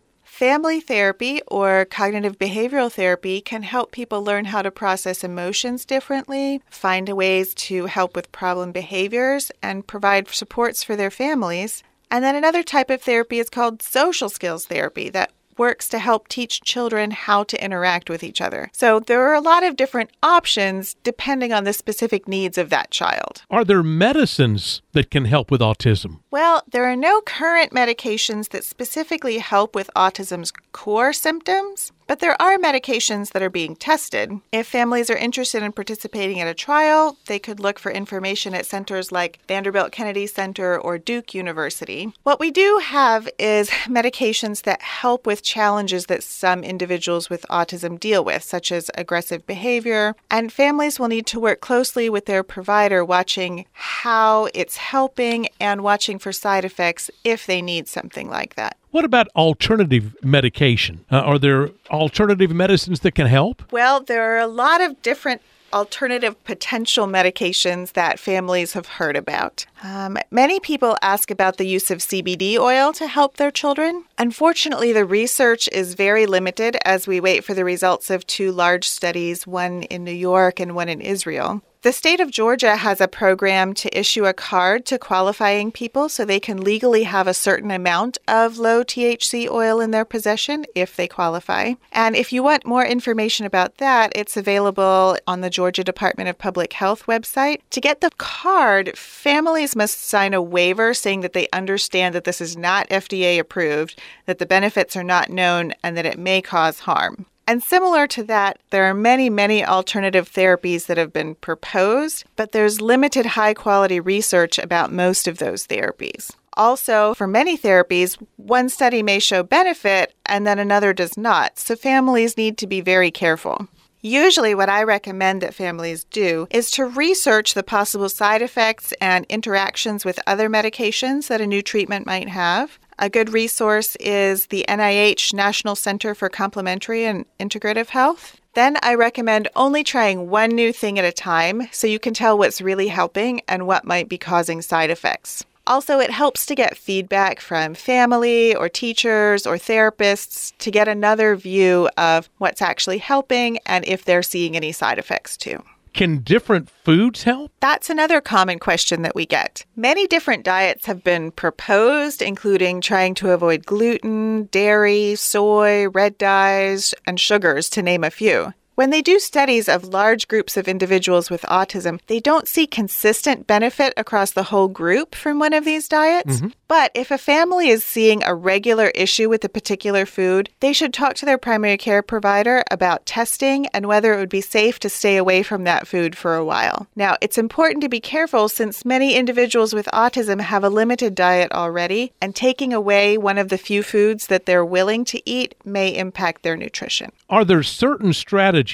Family 0.42 0.80
therapy 0.80 1.40
or 1.46 1.84
cognitive 1.84 2.36
behavioral 2.36 2.90
therapy 2.90 3.40
can 3.40 3.62
help 3.62 3.92
people 3.92 4.24
learn 4.24 4.46
how 4.46 4.60
to 4.60 4.72
process 4.72 5.22
emotions 5.22 5.84
differently, 5.84 6.60
find 6.68 7.08
ways 7.08 7.54
to 7.54 7.86
help 7.86 8.16
with 8.16 8.32
problem 8.32 8.72
behaviors, 8.72 9.52
and 9.62 9.86
provide 9.86 10.28
supports 10.30 10.82
for 10.82 10.96
their 10.96 11.12
families. 11.12 11.84
And 12.10 12.24
then 12.24 12.34
another 12.34 12.64
type 12.64 12.90
of 12.90 13.00
therapy 13.00 13.38
is 13.38 13.48
called 13.48 13.82
social 13.82 14.28
skills 14.28 14.66
therapy 14.66 15.08
that 15.10 15.30
works 15.58 15.88
to 15.90 15.98
help 15.98 16.28
teach 16.28 16.62
children 16.62 17.10
how 17.10 17.44
to 17.44 17.64
interact 17.64 18.08
with 18.10 18.22
each 18.22 18.40
other. 18.40 18.70
So 18.72 19.00
there 19.00 19.26
are 19.28 19.34
a 19.34 19.40
lot 19.40 19.62
of 19.62 19.76
different 19.76 20.10
options 20.22 20.96
depending 21.02 21.52
on 21.52 21.64
the 21.64 21.72
specific 21.72 22.26
needs 22.28 22.58
of 22.58 22.70
that 22.70 22.90
child. 22.90 23.42
Are 23.50 23.64
there 23.64 23.82
medicines 23.82 24.82
that 24.92 25.10
can 25.10 25.24
help 25.24 25.50
with 25.50 25.60
autism? 25.60 26.20
Well, 26.30 26.62
there 26.70 26.84
are 26.84 26.96
no 26.96 27.20
current 27.20 27.72
medications 27.72 28.50
that 28.50 28.64
specifically 28.64 29.38
help 29.38 29.74
with 29.74 29.90
autism's 29.94 30.52
core 30.72 31.12
symptoms, 31.12 31.92
but 32.06 32.20
there 32.20 32.40
are 32.40 32.58
medications 32.58 33.32
that 33.32 33.42
are 33.42 33.50
being 33.50 33.76
tested. 33.76 34.40
If 34.50 34.66
families 34.66 35.10
are 35.10 35.16
interested 35.16 35.62
in 35.62 35.72
participating 35.72 36.38
in 36.38 36.46
a 36.46 36.54
trial, 36.54 37.16
they 37.26 37.38
could 37.38 37.60
look 37.60 37.78
for 37.78 37.90
information 37.90 38.54
at 38.54 38.66
centers 38.66 39.12
like 39.12 39.40
Vanderbilt 39.48 39.92
Kennedy 39.92 40.26
Center 40.26 40.78
or 40.78 40.98
Duke 40.98 41.34
University. 41.34 42.12
What 42.22 42.40
we 42.40 42.50
do 42.50 42.80
have 42.82 43.28
is 43.38 43.70
medications 43.86 44.62
that 44.62 44.82
help 44.82 45.26
with 45.26 45.42
challenges 45.42 46.06
that 46.06 46.22
some 46.22 46.64
individuals 46.64 47.30
with 47.30 47.46
autism 47.50 47.98
deal 47.98 48.24
with, 48.24 48.42
such 48.42 48.72
as 48.72 48.90
aggressive 48.94 49.46
behavior, 49.46 50.14
and 50.30 50.52
families 50.52 50.98
will 50.98 51.08
need 51.08 51.26
to 51.26 51.40
work 51.40 51.60
closely 51.60 52.08
with 52.08 52.26
their 52.26 52.42
provider, 52.42 53.04
watching 53.04 53.66
how 53.72 54.48
it's 54.54 54.76
helping 54.76 55.48
and 55.60 55.82
watching 55.82 56.18
for 56.18 56.32
side 56.32 56.64
effects 56.64 57.10
if 57.24 57.46
they 57.46 57.62
need 57.62 57.88
something 57.88 58.28
like 58.28 58.54
that. 58.54 58.76
What 58.92 59.06
about 59.06 59.28
alternative 59.34 60.14
medication? 60.22 61.06
Uh, 61.10 61.20
are 61.20 61.38
there 61.38 61.70
alternative 61.88 62.50
medicines 62.50 63.00
that 63.00 63.14
can 63.14 63.26
help? 63.26 63.72
Well, 63.72 64.02
there 64.02 64.34
are 64.34 64.38
a 64.38 64.46
lot 64.46 64.82
of 64.82 65.00
different 65.00 65.40
alternative 65.72 66.44
potential 66.44 67.06
medications 67.06 67.94
that 67.94 68.18
families 68.18 68.74
have 68.74 68.86
heard 68.86 69.16
about. 69.16 69.64
Um, 69.82 70.18
many 70.30 70.60
people 70.60 70.98
ask 71.00 71.30
about 71.30 71.56
the 71.56 71.66
use 71.66 71.90
of 71.90 72.00
CBD 72.00 72.58
oil 72.58 72.92
to 72.92 73.06
help 73.06 73.38
their 73.38 73.50
children. 73.50 74.04
Unfortunately, 74.18 74.92
the 74.92 75.06
research 75.06 75.70
is 75.72 75.94
very 75.94 76.26
limited 76.26 76.76
as 76.84 77.06
we 77.06 77.18
wait 77.18 77.44
for 77.44 77.54
the 77.54 77.64
results 77.64 78.10
of 78.10 78.26
two 78.26 78.52
large 78.52 78.86
studies, 78.86 79.46
one 79.46 79.84
in 79.84 80.04
New 80.04 80.12
York 80.12 80.60
and 80.60 80.74
one 80.74 80.90
in 80.90 81.00
Israel. 81.00 81.62
The 81.82 81.92
state 81.92 82.20
of 82.20 82.30
Georgia 82.30 82.76
has 82.76 83.00
a 83.00 83.08
program 83.08 83.74
to 83.74 83.98
issue 83.98 84.24
a 84.24 84.32
card 84.32 84.86
to 84.86 84.98
qualifying 84.98 85.72
people 85.72 86.08
so 86.08 86.24
they 86.24 86.38
can 86.38 86.60
legally 86.60 87.02
have 87.02 87.26
a 87.26 87.34
certain 87.34 87.72
amount 87.72 88.18
of 88.28 88.56
low 88.56 88.84
THC 88.84 89.50
oil 89.50 89.80
in 89.80 89.90
their 89.90 90.04
possession 90.04 90.64
if 90.76 90.94
they 90.94 91.08
qualify. 91.08 91.72
And 91.90 92.14
if 92.14 92.32
you 92.32 92.40
want 92.40 92.64
more 92.64 92.84
information 92.84 93.46
about 93.46 93.78
that, 93.78 94.12
it's 94.14 94.36
available 94.36 95.18
on 95.26 95.40
the 95.40 95.50
Georgia 95.50 95.82
Department 95.82 96.28
of 96.28 96.38
Public 96.38 96.72
Health 96.74 97.06
website. 97.06 97.62
To 97.70 97.80
get 97.80 98.00
the 98.00 98.12
card, 98.16 98.96
families 98.96 99.74
must 99.74 100.02
sign 100.02 100.34
a 100.34 100.40
waiver 100.40 100.94
saying 100.94 101.22
that 101.22 101.32
they 101.32 101.48
understand 101.52 102.14
that 102.14 102.22
this 102.22 102.40
is 102.40 102.56
not 102.56 102.88
FDA 102.90 103.40
approved, 103.40 103.98
that 104.26 104.38
the 104.38 104.46
benefits 104.46 104.94
are 104.94 105.02
not 105.02 105.30
known, 105.30 105.72
and 105.82 105.96
that 105.96 106.06
it 106.06 106.16
may 106.16 106.42
cause 106.42 106.78
harm. 106.78 107.26
And 107.46 107.62
similar 107.62 108.06
to 108.08 108.22
that, 108.24 108.58
there 108.70 108.84
are 108.84 108.94
many, 108.94 109.28
many 109.28 109.64
alternative 109.64 110.30
therapies 110.30 110.86
that 110.86 110.96
have 110.96 111.12
been 111.12 111.34
proposed, 111.34 112.24
but 112.36 112.52
there's 112.52 112.80
limited 112.80 113.26
high 113.26 113.54
quality 113.54 113.98
research 114.00 114.58
about 114.58 114.92
most 114.92 115.26
of 115.26 115.38
those 115.38 115.66
therapies. 115.66 116.30
Also, 116.54 117.14
for 117.14 117.26
many 117.26 117.56
therapies, 117.56 118.22
one 118.36 118.68
study 118.68 119.02
may 119.02 119.18
show 119.18 119.42
benefit 119.42 120.14
and 120.26 120.46
then 120.46 120.58
another 120.58 120.92
does 120.92 121.16
not, 121.16 121.58
so 121.58 121.74
families 121.74 122.36
need 122.36 122.58
to 122.58 122.66
be 122.66 122.80
very 122.80 123.10
careful. 123.10 123.68
Usually, 124.04 124.52
what 124.54 124.68
I 124.68 124.82
recommend 124.82 125.42
that 125.42 125.54
families 125.54 126.04
do 126.04 126.48
is 126.50 126.72
to 126.72 126.86
research 126.86 127.54
the 127.54 127.62
possible 127.62 128.08
side 128.08 128.42
effects 128.42 128.92
and 129.00 129.24
interactions 129.28 130.04
with 130.04 130.18
other 130.26 130.50
medications 130.50 131.28
that 131.28 131.40
a 131.40 131.46
new 131.46 131.62
treatment 131.62 132.04
might 132.04 132.28
have. 132.28 132.80
A 132.98 133.08
good 133.08 133.32
resource 133.32 133.96
is 133.96 134.46
the 134.46 134.64
NIH 134.68 135.32
National 135.32 135.74
Center 135.74 136.14
for 136.14 136.28
Complementary 136.28 137.04
and 137.04 137.24
Integrative 137.40 137.88
Health. 137.88 138.40
Then 138.54 138.76
I 138.82 138.94
recommend 138.94 139.48
only 139.56 139.82
trying 139.82 140.28
one 140.28 140.50
new 140.50 140.72
thing 140.72 140.98
at 140.98 141.04
a 141.04 141.12
time 141.12 141.68
so 141.72 141.86
you 141.86 141.98
can 141.98 142.12
tell 142.12 142.36
what's 142.36 142.60
really 142.60 142.88
helping 142.88 143.40
and 143.48 143.66
what 143.66 143.86
might 143.86 144.08
be 144.08 144.18
causing 144.18 144.60
side 144.60 144.90
effects. 144.90 145.44
Also, 145.66 146.00
it 146.00 146.10
helps 146.10 146.44
to 146.46 146.54
get 146.54 146.76
feedback 146.76 147.40
from 147.40 147.74
family 147.74 148.54
or 148.54 148.68
teachers 148.68 149.46
or 149.46 149.56
therapists 149.56 150.52
to 150.58 150.70
get 150.70 150.88
another 150.88 151.36
view 151.36 151.88
of 151.96 152.28
what's 152.38 152.60
actually 152.60 152.98
helping 152.98 153.58
and 153.64 153.86
if 153.86 154.04
they're 154.04 154.22
seeing 154.22 154.56
any 154.56 154.72
side 154.72 154.98
effects 154.98 155.36
too. 155.36 155.62
Can 155.92 156.18
different 156.20 156.70
foods 156.70 157.24
help? 157.24 157.52
That's 157.60 157.90
another 157.90 158.20
common 158.20 158.58
question 158.58 159.02
that 159.02 159.14
we 159.14 159.26
get. 159.26 159.66
Many 159.76 160.06
different 160.06 160.44
diets 160.44 160.86
have 160.86 161.04
been 161.04 161.30
proposed, 161.32 162.22
including 162.22 162.80
trying 162.80 163.14
to 163.16 163.30
avoid 163.30 163.66
gluten, 163.66 164.44
dairy, 164.46 165.16
soy, 165.16 165.88
red 165.88 166.16
dyes, 166.16 166.94
and 167.06 167.20
sugars, 167.20 167.68
to 167.70 167.82
name 167.82 168.04
a 168.04 168.10
few. 168.10 168.54
When 168.82 168.90
they 168.90 169.00
do 169.00 169.20
studies 169.20 169.68
of 169.68 169.84
large 169.84 170.26
groups 170.26 170.56
of 170.56 170.66
individuals 170.66 171.30
with 171.30 171.42
autism, 171.42 172.00
they 172.08 172.18
don't 172.18 172.48
see 172.48 172.66
consistent 172.66 173.46
benefit 173.46 173.94
across 173.96 174.32
the 174.32 174.42
whole 174.42 174.66
group 174.66 175.14
from 175.14 175.38
one 175.38 175.52
of 175.52 175.64
these 175.64 175.86
diets. 175.86 176.38
Mm-hmm. 176.38 176.48
But 176.66 176.90
if 176.92 177.12
a 177.12 177.18
family 177.18 177.68
is 177.68 177.84
seeing 177.84 178.24
a 178.24 178.34
regular 178.34 178.88
issue 178.88 179.28
with 179.28 179.44
a 179.44 179.48
particular 179.48 180.04
food, 180.04 180.50
they 180.58 180.72
should 180.72 180.92
talk 180.92 181.14
to 181.16 181.26
their 181.26 181.38
primary 181.38 181.76
care 181.76 182.02
provider 182.02 182.64
about 182.72 183.06
testing 183.06 183.66
and 183.68 183.86
whether 183.86 184.14
it 184.14 184.16
would 184.16 184.28
be 184.28 184.40
safe 184.40 184.80
to 184.80 184.88
stay 184.88 185.16
away 185.16 185.44
from 185.44 185.62
that 185.62 185.86
food 185.86 186.16
for 186.16 186.34
a 186.34 186.44
while. 186.44 186.88
Now, 186.96 187.16
it's 187.20 187.38
important 187.38 187.82
to 187.82 187.88
be 187.88 188.00
careful 188.00 188.48
since 188.48 188.84
many 188.84 189.14
individuals 189.14 189.74
with 189.74 189.86
autism 189.92 190.40
have 190.40 190.64
a 190.64 190.70
limited 190.70 191.14
diet 191.14 191.52
already, 191.52 192.14
and 192.20 192.34
taking 192.34 192.72
away 192.72 193.16
one 193.16 193.38
of 193.38 193.48
the 193.48 193.58
few 193.58 193.84
foods 193.84 194.26
that 194.26 194.46
they're 194.46 194.64
willing 194.64 195.04
to 195.04 195.22
eat 195.24 195.54
may 195.64 195.94
impact 195.96 196.42
their 196.42 196.56
nutrition. 196.56 197.12
Are 197.30 197.44
there 197.44 197.62
certain 197.62 198.12
strategies 198.12 198.71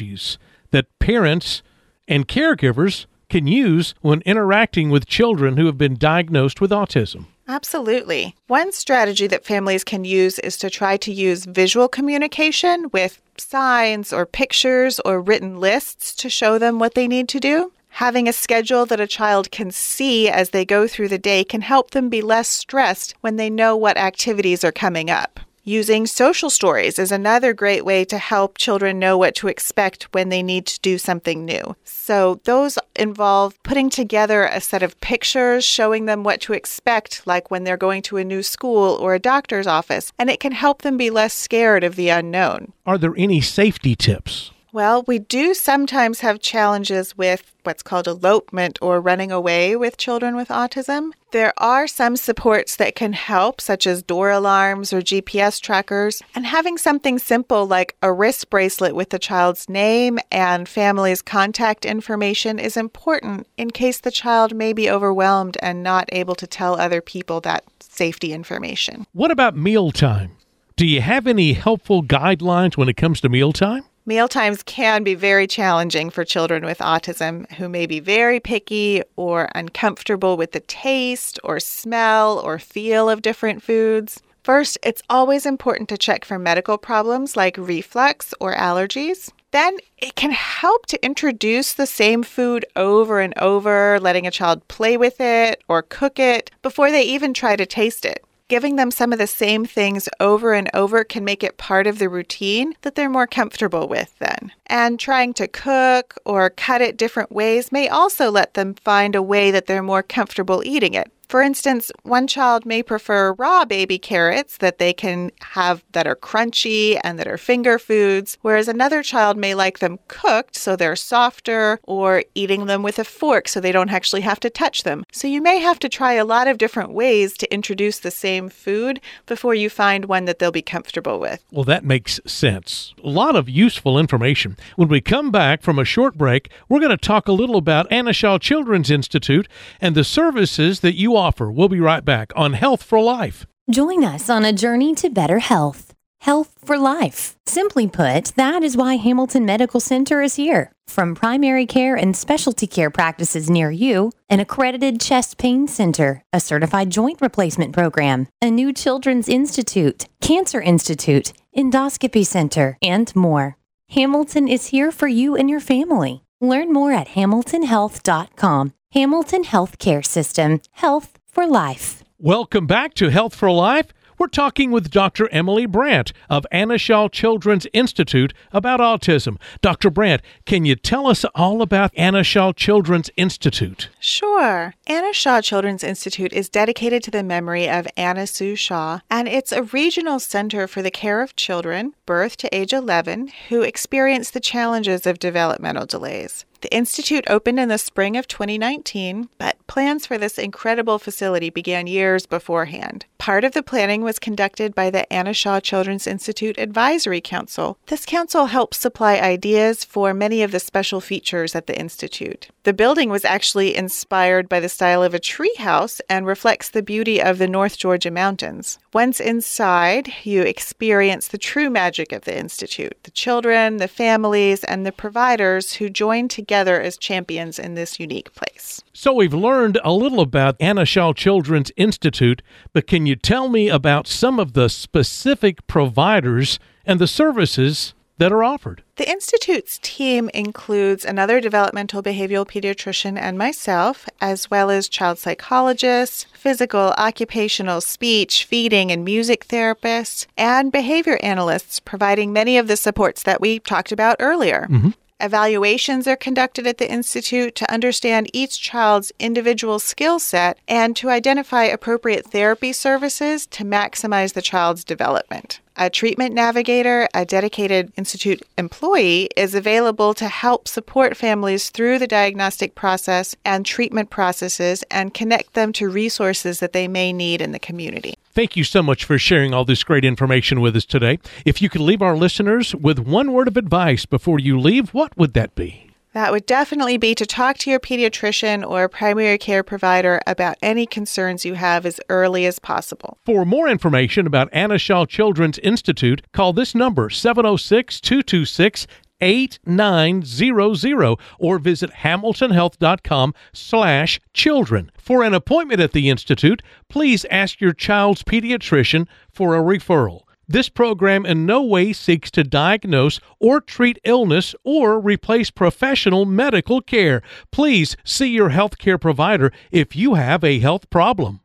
that 0.70 0.86
parents 0.98 1.62
and 2.06 2.28
caregivers 2.28 3.06
can 3.28 3.46
use 3.46 3.94
when 4.00 4.22
interacting 4.22 4.90
with 4.90 5.06
children 5.06 5.56
who 5.56 5.66
have 5.66 5.78
been 5.78 5.96
diagnosed 5.96 6.60
with 6.60 6.70
autism? 6.70 7.26
Absolutely. 7.46 8.34
One 8.46 8.72
strategy 8.72 9.26
that 9.26 9.44
families 9.44 9.82
can 9.82 10.04
use 10.04 10.38
is 10.40 10.58
to 10.58 10.68
try 10.68 10.98
to 10.98 11.12
use 11.12 11.46
visual 11.46 11.88
communication 11.88 12.90
with 12.92 13.22
signs 13.38 14.12
or 14.12 14.26
pictures 14.26 15.00
or 15.00 15.20
written 15.20 15.58
lists 15.58 16.14
to 16.16 16.28
show 16.28 16.58
them 16.58 16.78
what 16.78 16.94
they 16.94 17.08
need 17.08 17.28
to 17.30 17.40
do. 17.40 17.72
Having 17.88 18.28
a 18.28 18.34
schedule 18.34 18.84
that 18.86 19.00
a 19.00 19.06
child 19.06 19.50
can 19.50 19.70
see 19.70 20.28
as 20.28 20.50
they 20.50 20.64
go 20.64 20.86
through 20.86 21.08
the 21.08 21.18
day 21.18 21.42
can 21.42 21.62
help 21.62 21.92
them 21.92 22.08
be 22.10 22.20
less 22.20 22.48
stressed 22.48 23.14
when 23.22 23.36
they 23.36 23.48
know 23.48 23.74
what 23.74 23.96
activities 23.96 24.62
are 24.62 24.72
coming 24.72 25.10
up. 25.10 25.40
Using 25.68 26.06
social 26.06 26.48
stories 26.48 26.98
is 26.98 27.12
another 27.12 27.52
great 27.52 27.84
way 27.84 28.02
to 28.06 28.16
help 28.16 28.56
children 28.56 28.98
know 28.98 29.18
what 29.18 29.34
to 29.34 29.48
expect 29.48 30.04
when 30.14 30.30
they 30.30 30.42
need 30.42 30.64
to 30.64 30.80
do 30.80 30.96
something 30.96 31.44
new. 31.44 31.76
So, 31.84 32.40
those 32.44 32.78
involve 32.96 33.62
putting 33.64 33.90
together 33.90 34.44
a 34.44 34.62
set 34.62 34.82
of 34.82 34.98
pictures 35.02 35.66
showing 35.66 36.06
them 36.06 36.24
what 36.24 36.40
to 36.40 36.54
expect, 36.54 37.26
like 37.26 37.50
when 37.50 37.64
they're 37.64 37.76
going 37.76 38.00
to 38.04 38.16
a 38.16 38.24
new 38.24 38.42
school 38.42 38.94
or 38.94 39.12
a 39.12 39.18
doctor's 39.18 39.66
office, 39.66 40.10
and 40.18 40.30
it 40.30 40.40
can 40.40 40.52
help 40.52 40.80
them 40.80 40.96
be 40.96 41.10
less 41.10 41.34
scared 41.34 41.84
of 41.84 41.96
the 41.96 42.08
unknown. 42.08 42.72
Are 42.86 42.96
there 42.96 43.14
any 43.18 43.42
safety 43.42 43.94
tips? 43.94 44.52
Well, 44.70 45.02
we 45.06 45.18
do 45.18 45.54
sometimes 45.54 46.20
have 46.20 46.40
challenges 46.40 47.16
with 47.16 47.54
what's 47.62 47.82
called 47.82 48.06
elopement 48.06 48.78
or 48.82 49.00
running 49.00 49.32
away 49.32 49.76
with 49.76 49.96
children 49.96 50.36
with 50.36 50.48
autism. 50.48 51.12
There 51.32 51.54
are 51.56 51.86
some 51.86 52.16
supports 52.16 52.76
that 52.76 52.94
can 52.94 53.14
help, 53.14 53.62
such 53.62 53.86
as 53.86 54.02
door 54.02 54.30
alarms 54.30 54.92
or 54.92 55.00
GPS 55.00 55.58
trackers, 55.60 56.22
and 56.34 56.44
having 56.44 56.76
something 56.76 57.18
simple 57.18 57.66
like 57.66 57.96
a 58.02 58.12
wrist 58.12 58.50
bracelet 58.50 58.94
with 58.94 59.08
the 59.08 59.18
child's 59.18 59.70
name 59.70 60.18
and 60.30 60.68
family's 60.68 61.22
contact 61.22 61.86
information 61.86 62.58
is 62.58 62.76
important 62.76 63.46
in 63.56 63.70
case 63.70 64.00
the 64.00 64.10
child 64.10 64.54
may 64.54 64.74
be 64.74 64.90
overwhelmed 64.90 65.56
and 65.62 65.82
not 65.82 66.08
able 66.12 66.34
to 66.34 66.46
tell 66.46 66.78
other 66.78 67.00
people 67.00 67.40
that 67.40 67.64
safety 67.80 68.34
information. 68.34 69.06
What 69.12 69.30
about 69.30 69.56
mealtime? 69.56 70.32
Do 70.76 70.86
you 70.86 71.00
have 71.00 71.26
any 71.26 71.54
helpful 71.54 72.02
guidelines 72.02 72.76
when 72.76 72.88
it 72.88 72.96
comes 72.96 73.20
to 73.22 73.28
mealtime? 73.28 73.84
Mealtimes 74.08 74.62
can 74.62 75.04
be 75.04 75.14
very 75.14 75.46
challenging 75.46 76.08
for 76.08 76.24
children 76.24 76.64
with 76.64 76.78
autism 76.78 77.46
who 77.56 77.68
may 77.68 77.84
be 77.84 78.00
very 78.00 78.40
picky 78.40 79.02
or 79.16 79.50
uncomfortable 79.54 80.38
with 80.38 80.52
the 80.52 80.60
taste 80.60 81.38
or 81.44 81.60
smell 81.60 82.38
or 82.38 82.58
feel 82.58 83.10
of 83.10 83.20
different 83.20 83.62
foods. 83.62 84.22
First, 84.42 84.78
it's 84.82 85.02
always 85.10 85.44
important 85.44 85.90
to 85.90 85.98
check 85.98 86.24
for 86.24 86.38
medical 86.38 86.78
problems 86.78 87.36
like 87.36 87.58
reflux 87.58 88.32
or 88.40 88.54
allergies. 88.54 89.30
Then 89.50 89.76
it 89.98 90.14
can 90.14 90.30
help 90.30 90.86
to 90.86 91.04
introduce 91.04 91.74
the 91.74 91.86
same 91.86 92.22
food 92.22 92.64
over 92.76 93.20
and 93.20 93.36
over, 93.36 94.00
letting 94.00 94.26
a 94.26 94.30
child 94.30 94.66
play 94.68 94.96
with 94.96 95.20
it 95.20 95.62
or 95.68 95.82
cook 95.82 96.18
it 96.18 96.50
before 96.62 96.90
they 96.90 97.02
even 97.02 97.34
try 97.34 97.56
to 97.56 97.66
taste 97.66 98.06
it 98.06 98.24
giving 98.48 98.76
them 98.76 98.90
some 98.90 99.12
of 99.12 99.18
the 99.18 99.26
same 99.26 99.64
things 99.64 100.08
over 100.20 100.54
and 100.54 100.70
over 100.74 101.04
can 101.04 101.24
make 101.24 101.42
it 101.42 101.58
part 101.58 101.86
of 101.86 101.98
the 101.98 102.08
routine 102.08 102.74
that 102.82 102.94
they're 102.94 103.10
more 103.10 103.26
comfortable 103.26 103.86
with 103.86 104.18
then. 104.18 104.52
And 104.66 104.98
trying 104.98 105.34
to 105.34 105.46
cook 105.46 106.16
or 106.24 106.50
cut 106.50 106.80
it 106.80 106.96
different 106.96 107.30
ways 107.30 107.70
may 107.70 107.88
also 107.88 108.30
let 108.30 108.54
them 108.54 108.74
find 108.74 109.14
a 109.14 109.22
way 109.22 109.50
that 109.50 109.66
they're 109.66 109.82
more 109.82 110.02
comfortable 110.02 110.62
eating 110.64 110.94
it. 110.94 111.12
For 111.28 111.42
instance, 111.42 111.92
one 112.04 112.26
child 112.26 112.64
may 112.64 112.82
prefer 112.82 113.34
raw 113.34 113.66
baby 113.66 113.98
carrots 113.98 114.56
that 114.56 114.78
they 114.78 114.94
can 114.94 115.30
have 115.40 115.84
that 115.92 116.06
are 116.06 116.16
crunchy 116.16 116.98
and 117.04 117.18
that 117.18 117.28
are 117.28 117.36
finger 117.36 117.78
foods, 117.78 118.38
whereas 118.40 118.66
another 118.66 119.02
child 119.02 119.36
may 119.36 119.54
like 119.54 119.80
them 119.80 119.98
cooked 120.08 120.56
so 120.56 120.74
they're 120.74 120.96
softer 120.96 121.80
or 121.82 122.24
eating 122.34 122.64
them 122.64 122.82
with 122.82 122.98
a 122.98 123.04
fork 123.04 123.46
so 123.46 123.60
they 123.60 123.72
don't 123.72 123.90
actually 123.90 124.22
have 124.22 124.40
to 124.40 124.48
touch 124.48 124.84
them. 124.84 125.04
So 125.12 125.28
you 125.28 125.42
may 125.42 125.58
have 125.58 125.78
to 125.80 125.88
try 125.90 126.14
a 126.14 126.24
lot 126.24 126.48
of 126.48 126.56
different 126.56 126.92
ways 126.92 127.36
to 127.36 127.52
introduce 127.52 127.98
the 127.98 128.10
same 128.10 128.48
food 128.48 128.98
before 129.26 129.54
you 129.54 129.68
find 129.68 130.06
one 130.06 130.24
that 130.24 130.38
they'll 130.38 130.50
be 130.50 130.62
comfortable 130.62 131.20
with. 131.20 131.44
Well, 131.50 131.64
that 131.64 131.84
makes 131.84 132.20
sense. 132.24 132.94
A 133.04 133.10
lot 133.10 133.36
of 133.36 133.50
useful 133.50 133.98
information. 133.98 134.56
When 134.76 134.88
we 134.88 135.02
come 135.02 135.30
back 135.30 135.60
from 135.60 135.78
a 135.78 135.84
short 135.84 136.16
break, 136.16 136.50
we're 136.70 136.80
going 136.80 136.88
to 136.88 136.96
talk 136.96 137.28
a 137.28 137.32
little 137.32 137.56
about 137.56 137.86
Anna 137.92 138.14
Children's 138.14 138.90
Institute 138.90 139.46
and 139.78 139.94
the 139.94 140.04
services 140.04 140.80
that 140.80 140.94
you 140.94 141.17
offer. 141.18 141.50
We'll 141.50 141.68
be 141.68 141.80
right 141.80 142.04
back 142.04 142.32
on 142.36 142.54
Health 142.54 142.82
for 142.82 143.00
Life. 143.00 143.46
Join 143.70 144.04
us 144.04 144.30
on 144.30 144.44
a 144.44 144.52
journey 144.52 144.94
to 144.94 145.10
better 145.10 145.40
health. 145.40 145.92
Health 146.20 146.54
for 146.64 146.78
life. 146.78 147.36
Simply 147.46 147.86
put, 147.86 148.32
that 148.36 148.62
is 148.62 148.76
why 148.76 148.94
Hamilton 148.94 149.44
Medical 149.44 149.78
Center 149.78 150.22
is 150.22 150.36
here. 150.36 150.72
From 150.86 151.14
primary 151.14 151.66
care 151.66 151.94
and 151.94 152.16
specialty 152.16 152.66
care 152.66 152.90
practices 152.90 153.50
near 153.50 153.70
you, 153.70 154.10
an 154.28 154.40
accredited 154.40 155.00
chest 155.00 155.38
pain 155.38 155.68
center, 155.68 156.22
a 156.32 156.40
certified 156.40 156.90
joint 156.90 157.20
replacement 157.20 157.72
program, 157.72 158.26
a 158.40 158.50
new 158.50 158.72
children's 158.72 159.28
institute, 159.28 160.06
cancer 160.20 160.60
institute, 160.60 161.32
endoscopy 161.56 162.24
center, 162.26 162.78
and 162.82 163.14
more. 163.14 163.56
Hamilton 163.90 164.48
is 164.48 164.68
here 164.68 164.90
for 164.90 165.08
you 165.08 165.36
and 165.36 165.48
your 165.48 165.60
family. 165.60 166.24
Learn 166.40 166.72
more 166.72 166.92
at 166.92 167.08
hamiltonhealth.com. 167.08 168.72
Hamilton 168.92 169.44
Healthcare 169.44 170.02
System, 170.04 170.62
health 170.72 171.18
for 171.26 171.46
life. 171.46 172.02
Welcome 172.18 172.66
back 172.66 172.94
to 172.94 173.10
Health 173.10 173.34
for 173.34 173.50
Life. 173.50 173.88
We're 174.18 174.28
talking 174.28 174.70
with 174.70 174.90
Dr. 174.90 175.28
Emily 175.28 175.66
Brandt 175.66 176.14
of 176.30 176.46
Anna 176.50 176.78
Shaw 176.78 177.08
Children's 177.08 177.66
Institute 177.74 178.32
about 178.50 178.80
autism. 178.80 179.36
Dr. 179.60 179.90
Brandt, 179.90 180.22
can 180.46 180.64
you 180.64 180.74
tell 180.74 181.06
us 181.06 181.26
all 181.34 181.60
about 181.60 181.92
Anna 181.96 182.24
Shaw 182.24 182.52
Children's 182.52 183.10
Institute? 183.18 183.90
Sure. 184.00 184.74
Anna 184.86 185.12
Shaw 185.12 185.42
Children's 185.42 185.84
Institute 185.84 186.32
is 186.32 186.48
dedicated 186.48 187.02
to 187.04 187.10
the 187.10 187.22
memory 187.22 187.68
of 187.68 187.86
Anna 187.94 188.26
Sue 188.26 188.56
Shaw, 188.56 189.00
and 189.10 189.28
it's 189.28 189.52
a 189.52 189.64
regional 189.64 190.18
center 190.18 190.66
for 190.66 190.80
the 190.80 190.90
care 190.90 191.20
of 191.20 191.36
children, 191.36 191.92
birth 192.06 192.38
to 192.38 192.56
age 192.56 192.72
11, 192.72 193.28
who 193.50 193.60
experience 193.60 194.30
the 194.30 194.40
challenges 194.40 195.06
of 195.06 195.18
developmental 195.18 195.84
delays. 195.84 196.46
The 196.60 196.74
Institute 196.74 197.24
opened 197.28 197.60
in 197.60 197.68
the 197.68 197.78
spring 197.78 198.16
of 198.16 198.26
2019, 198.26 199.28
but 199.38 199.64
plans 199.68 200.06
for 200.06 200.18
this 200.18 200.38
incredible 200.38 200.98
facility 200.98 201.50
began 201.50 201.86
years 201.86 202.26
beforehand. 202.26 203.06
Part 203.18 203.44
of 203.44 203.52
the 203.52 203.62
planning 203.62 204.02
was 204.02 204.18
conducted 204.18 204.74
by 204.74 204.90
the 204.90 205.10
Anna 205.12 205.34
Shaw 205.34 205.60
Children's 205.60 206.06
Institute 206.06 206.58
Advisory 206.58 207.20
Council. 207.20 207.78
This 207.86 208.04
council 208.04 208.46
helps 208.46 208.78
supply 208.78 209.18
ideas 209.18 209.84
for 209.84 210.12
many 210.12 210.42
of 210.42 210.50
the 210.50 210.58
special 210.58 211.00
features 211.00 211.54
at 211.54 211.66
the 211.66 211.78
Institute. 211.78 212.48
The 212.64 212.72
building 212.72 213.08
was 213.08 213.24
actually 213.24 213.76
inspired 213.76 214.48
by 214.48 214.60
the 214.60 214.68
style 214.68 215.02
of 215.02 215.14
a 215.14 215.20
treehouse 215.20 216.00
and 216.08 216.26
reflects 216.26 216.70
the 216.70 216.82
beauty 216.82 217.20
of 217.20 217.38
the 217.38 217.48
North 217.48 217.78
Georgia 217.78 218.10
mountains. 218.10 218.78
Once 218.92 219.20
inside, 219.20 220.12
you 220.24 220.42
experience 220.42 221.28
the 221.28 221.38
true 221.38 221.70
magic 221.70 222.12
of 222.12 222.22
the 222.22 222.36
Institute 222.36 222.96
the 223.04 223.10
children, 223.10 223.76
the 223.76 223.88
families, 223.88 224.64
and 224.64 224.84
the 224.84 224.92
providers 224.92 225.74
who 225.74 225.88
join 225.88 226.28
together 226.28 226.47
as 226.50 226.96
champions 226.96 227.58
in 227.58 227.74
this 227.74 228.00
unique 228.00 228.32
place. 228.34 228.82
So, 228.92 229.12
we've 229.12 229.34
learned 229.34 229.78
a 229.84 229.92
little 229.92 230.20
about 230.20 230.56
Anna 230.60 230.84
Shaw 230.84 231.12
Children's 231.12 231.72
Institute, 231.76 232.42
but 232.72 232.86
can 232.86 233.06
you 233.06 233.16
tell 233.16 233.48
me 233.48 233.68
about 233.68 234.06
some 234.06 234.38
of 234.38 234.54
the 234.54 234.68
specific 234.68 235.66
providers 235.66 236.58
and 236.84 236.98
the 236.98 237.06
services 237.06 237.94
that 238.18 238.32
are 238.32 238.44
offered? 238.44 238.82
The 238.96 239.08
Institute's 239.08 239.78
team 239.80 240.28
includes 240.34 241.04
another 241.04 241.40
developmental 241.40 242.02
behavioral 242.02 242.46
pediatrician 242.46 243.16
and 243.16 243.38
myself, 243.38 244.08
as 244.20 244.50
well 244.50 244.70
as 244.70 244.88
child 244.88 245.18
psychologists, 245.18 246.26
physical, 246.34 246.94
occupational, 246.98 247.80
speech, 247.80 248.44
feeding, 248.44 248.90
and 248.90 249.04
music 249.04 249.46
therapists, 249.46 250.26
and 250.36 250.70
behavior 250.72 251.18
analysts, 251.22 251.80
providing 251.80 252.32
many 252.32 252.58
of 252.58 252.66
the 252.66 252.76
supports 252.76 253.22
that 253.22 253.40
we 253.40 253.60
talked 253.60 253.92
about 253.92 254.16
earlier. 254.18 254.66
Mm-hmm. 254.68 254.90
Evaluations 255.20 256.06
are 256.06 256.16
conducted 256.16 256.66
at 256.66 256.78
the 256.78 256.90
Institute 256.90 257.54
to 257.56 257.72
understand 257.72 258.30
each 258.32 258.60
child's 258.60 259.10
individual 259.18 259.78
skill 259.78 260.18
set 260.20 260.58
and 260.68 260.94
to 260.96 261.10
identify 261.10 261.64
appropriate 261.64 262.26
therapy 262.26 262.72
services 262.72 263.46
to 263.46 263.64
maximize 263.64 264.34
the 264.34 264.42
child's 264.42 264.84
development. 264.84 265.60
A 265.80 265.88
treatment 265.88 266.34
navigator, 266.34 267.08
a 267.14 267.24
dedicated 267.24 267.92
institute 267.96 268.42
employee, 268.58 269.28
is 269.36 269.54
available 269.54 270.12
to 270.14 270.26
help 270.26 270.66
support 270.66 271.16
families 271.16 271.70
through 271.70 272.00
the 272.00 272.08
diagnostic 272.08 272.74
process 272.74 273.36
and 273.44 273.64
treatment 273.64 274.10
processes 274.10 274.82
and 274.90 275.14
connect 275.14 275.54
them 275.54 275.72
to 275.74 275.88
resources 275.88 276.58
that 276.58 276.72
they 276.72 276.88
may 276.88 277.12
need 277.12 277.40
in 277.40 277.52
the 277.52 277.60
community. 277.60 278.14
Thank 278.32 278.56
you 278.56 278.64
so 278.64 278.82
much 278.82 279.04
for 279.04 279.18
sharing 279.18 279.54
all 279.54 279.64
this 279.64 279.84
great 279.84 280.04
information 280.04 280.60
with 280.60 280.74
us 280.74 280.84
today. 280.84 281.20
If 281.44 281.62
you 281.62 281.68
could 281.68 281.80
leave 281.80 282.02
our 282.02 282.16
listeners 282.16 282.74
with 282.74 282.98
one 282.98 283.32
word 283.32 283.46
of 283.46 283.56
advice 283.56 284.04
before 284.04 284.40
you 284.40 284.58
leave, 284.58 284.92
what 284.92 285.16
would 285.16 285.34
that 285.34 285.54
be? 285.54 285.87
That 286.14 286.32
would 286.32 286.46
definitely 286.46 286.96
be 286.96 287.14
to 287.14 287.26
talk 287.26 287.58
to 287.58 287.70
your 287.70 287.80
pediatrician 287.80 288.68
or 288.68 288.88
primary 288.88 289.38
care 289.38 289.62
provider 289.62 290.20
about 290.26 290.56
any 290.62 290.86
concerns 290.86 291.44
you 291.44 291.54
have 291.54 291.84
as 291.84 292.00
early 292.08 292.46
as 292.46 292.58
possible. 292.58 293.18
For 293.24 293.44
more 293.44 293.68
information 293.68 294.26
about 294.26 294.48
Anna 294.52 294.78
Shaw 294.78 295.04
Children's 295.04 295.58
Institute, 295.58 296.22
call 296.32 296.52
this 296.52 296.74
number 296.74 297.10
706 297.10 298.00
226 298.00 298.86
8900 299.20 301.16
or 301.38 301.58
visit 301.58 301.90
hamiltonhealth.com 301.90 303.34
slash 303.52 304.20
children. 304.32 304.90
For 304.96 305.22
an 305.24 305.34
appointment 305.34 305.80
at 305.80 305.92
the 305.92 306.08
Institute, 306.08 306.62
please 306.88 307.24
ask 307.30 307.60
your 307.60 307.72
child's 307.72 308.22
pediatrician 308.22 309.06
for 309.32 309.56
a 309.56 309.60
referral. 309.60 310.22
This 310.50 310.70
program 310.70 311.26
in 311.26 311.44
no 311.44 311.62
way 311.62 311.92
seeks 311.92 312.30
to 312.30 312.42
diagnose 312.42 313.20
or 313.38 313.60
treat 313.60 313.98
illness 314.02 314.54
or 314.64 314.98
replace 314.98 315.50
professional 315.50 316.24
medical 316.24 316.80
care. 316.80 317.20
Please 317.52 317.98
see 318.02 318.28
your 318.28 318.48
healthcare 318.48 318.98
provider 318.98 319.52
if 319.70 319.94
you 319.94 320.14
have 320.14 320.42
a 320.42 320.58
health 320.58 320.88
problem. 320.88 321.40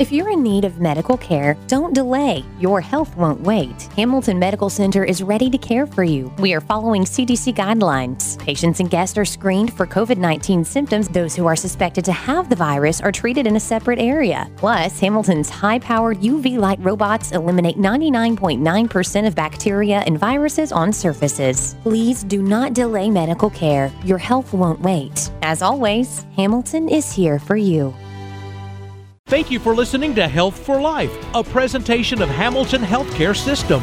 If 0.00 0.10
you're 0.10 0.30
in 0.30 0.42
need 0.42 0.64
of 0.64 0.80
medical 0.80 1.18
care, 1.18 1.58
don't 1.66 1.94
delay. 1.94 2.42
Your 2.58 2.80
health 2.80 3.14
won't 3.18 3.42
wait. 3.42 3.82
Hamilton 3.98 4.38
Medical 4.38 4.70
Center 4.70 5.04
is 5.04 5.22
ready 5.22 5.50
to 5.50 5.58
care 5.58 5.86
for 5.86 6.04
you. 6.04 6.32
We 6.38 6.54
are 6.54 6.62
following 6.62 7.04
CDC 7.04 7.54
guidelines. 7.54 8.38
Patients 8.38 8.80
and 8.80 8.88
guests 8.88 9.18
are 9.18 9.26
screened 9.26 9.74
for 9.74 9.86
COVID 9.86 10.16
19 10.16 10.64
symptoms. 10.64 11.06
Those 11.10 11.36
who 11.36 11.44
are 11.44 11.54
suspected 11.54 12.02
to 12.06 12.12
have 12.12 12.48
the 12.48 12.56
virus 12.56 13.02
are 13.02 13.12
treated 13.12 13.46
in 13.46 13.56
a 13.56 13.60
separate 13.60 13.98
area. 13.98 14.50
Plus, 14.56 14.98
Hamilton's 14.98 15.50
high 15.50 15.78
powered 15.78 16.20
UV 16.20 16.56
light 16.56 16.78
robots 16.80 17.32
eliminate 17.32 17.76
99.9% 17.76 19.26
of 19.26 19.34
bacteria 19.34 19.98
and 20.06 20.18
viruses 20.18 20.72
on 20.72 20.94
surfaces. 20.94 21.76
Please 21.82 22.24
do 22.24 22.40
not 22.40 22.72
delay 22.72 23.10
medical 23.10 23.50
care. 23.50 23.92
Your 24.02 24.16
health 24.16 24.54
won't 24.54 24.80
wait. 24.80 25.30
As 25.42 25.60
always, 25.60 26.24
Hamilton 26.36 26.88
is 26.88 27.12
here 27.12 27.38
for 27.38 27.56
you. 27.56 27.94
Thank 29.30 29.48
you 29.48 29.60
for 29.60 29.76
listening 29.76 30.16
to 30.16 30.26
Health 30.26 30.58
for 30.58 30.80
Life, 30.80 31.16
a 31.34 31.44
presentation 31.44 32.20
of 32.20 32.28
Hamilton 32.28 32.82
Healthcare 32.82 33.36
System. 33.36 33.80